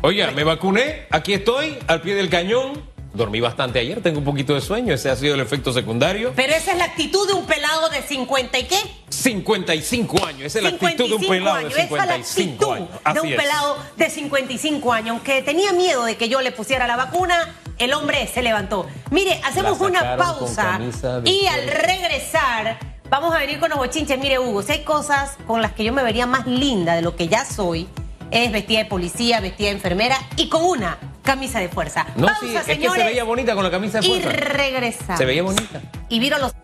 Oiga, 0.00 0.30
me 0.30 0.44
vacuné, 0.44 1.06
aquí 1.10 1.34
estoy, 1.34 1.76
al 1.88 2.02
pie 2.02 2.14
del 2.14 2.28
cañón. 2.28 2.84
Dormí 3.14 3.40
bastante 3.40 3.78
ayer, 3.78 4.02
tengo 4.02 4.18
un 4.18 4.24
poquito 4.24 4.54
de 4.54 4.60
sueño, 4.60 4.92
ese 4.92 5.08
ha 5.10 5.16
sido 5.16 5.34
el 5.34 5.40
efecto 5.40 5.72
secundario. 5.72 6.32
Pero 6.36 6.52
esa 6.52 6.72
es 6.72 6.78
la 6.78 6.84
actitud 6.84 7.26
de 7.26 7.32
un 7.32 7.46
pelado 7.46 7.88
de 7.88 8.02
50 8.02 8.58
y 8.58 8.64
qué? 8.64 8.76
55 9.08 10.26
años, 10.26 10.42
esa 10.42 10.58
es 10.58 10.64
la 10.64 10.70
actitud 10.70 11.08
de 11.08 11.14
un 11.14 11.26
pelado 11.26 11.68
de 11.68 11.70
55 11.70 12.72
años. 12.72 12.88
de 13.14 13.20
un 13.20 13.36
pelado 13.36 13.78
de 13.96 14.10
55 14.10 14.92
años, 14.92 15.10
aunque 15.10 15.42
tenía 15.42 15.72
miedo 15.72 16.04
de 16.04 16.16
que 16.16 16.28
yo 16.28 16.42
le 16.42 16.52
pusiera 16.52 16.86
la 16.86 16.96
vacuna, 16.96 17.54
el 17.78 17.94
hombre 17.94 18.26
se 18.26 18.42
levantó. 18.42 18.86
Mire, 19.10 19.40
hacemos 19.44 19.80
una 19.80 20.16
pausa 20.16 20.78
y 21.24 21.46
al 21.46 21.66
regresar 21.68 22.78
vamos 23.08 23.34
a 23.34 23.38
venir 23.38 23.58
con 23.58 23.70
los 23.70 23.78
bochinches. 23.78 24.18
Mire, 24.18 24.38
Hugo, 24.38 24.62
si 24.62 24.72
hay 24.72 24.84
cosas 24.84 25.38
con 25.46 25.62
las 25.62 25.72
que 25.72 25.84
yo 25.84 25.92
me 25.92 26.02
vería 26.02 26.26
más 26.26 26.46
linda 26.46 26.94
de 26.94 27.02
lo 27.02 27.16
que 27.16 27.28
ya 27.28 27.44
soy, 27.44 27.88
es 28.30 28.52
vestida 28.52 28.80
de 28.80 28.84
policía, 28.84 29.40
vestida 29.40 29.68
de 29.68 29.74
enfermera 29.74 30.18
y 30.36 30.48
con 30.48 30.62
una 30.62 30.98
camisa 31.28 31.60
de 31.60 31.68
fuerza. 31.68 32.06
No, 32.16 32.26
sí, 32.40 32.56
es 32.56 32.64
que 32.64 32.88
se 32.88 33.04
veía 33.04 33.22
bonita 33.22 33.54
con 33.54 33.62
la 33.62 33.70
camisa 33.70 34.00
de 34.00 34.08
fuerza. 34.08 34.28
Y 34.28 34.32
regresa. 34.32 35.16
Se 35.16 35.26
veía 35.26 35.42
bonita. 35.42 35.82
Y 36.08 36.20
vieron 36.20 36.40
los... 36.40 36.54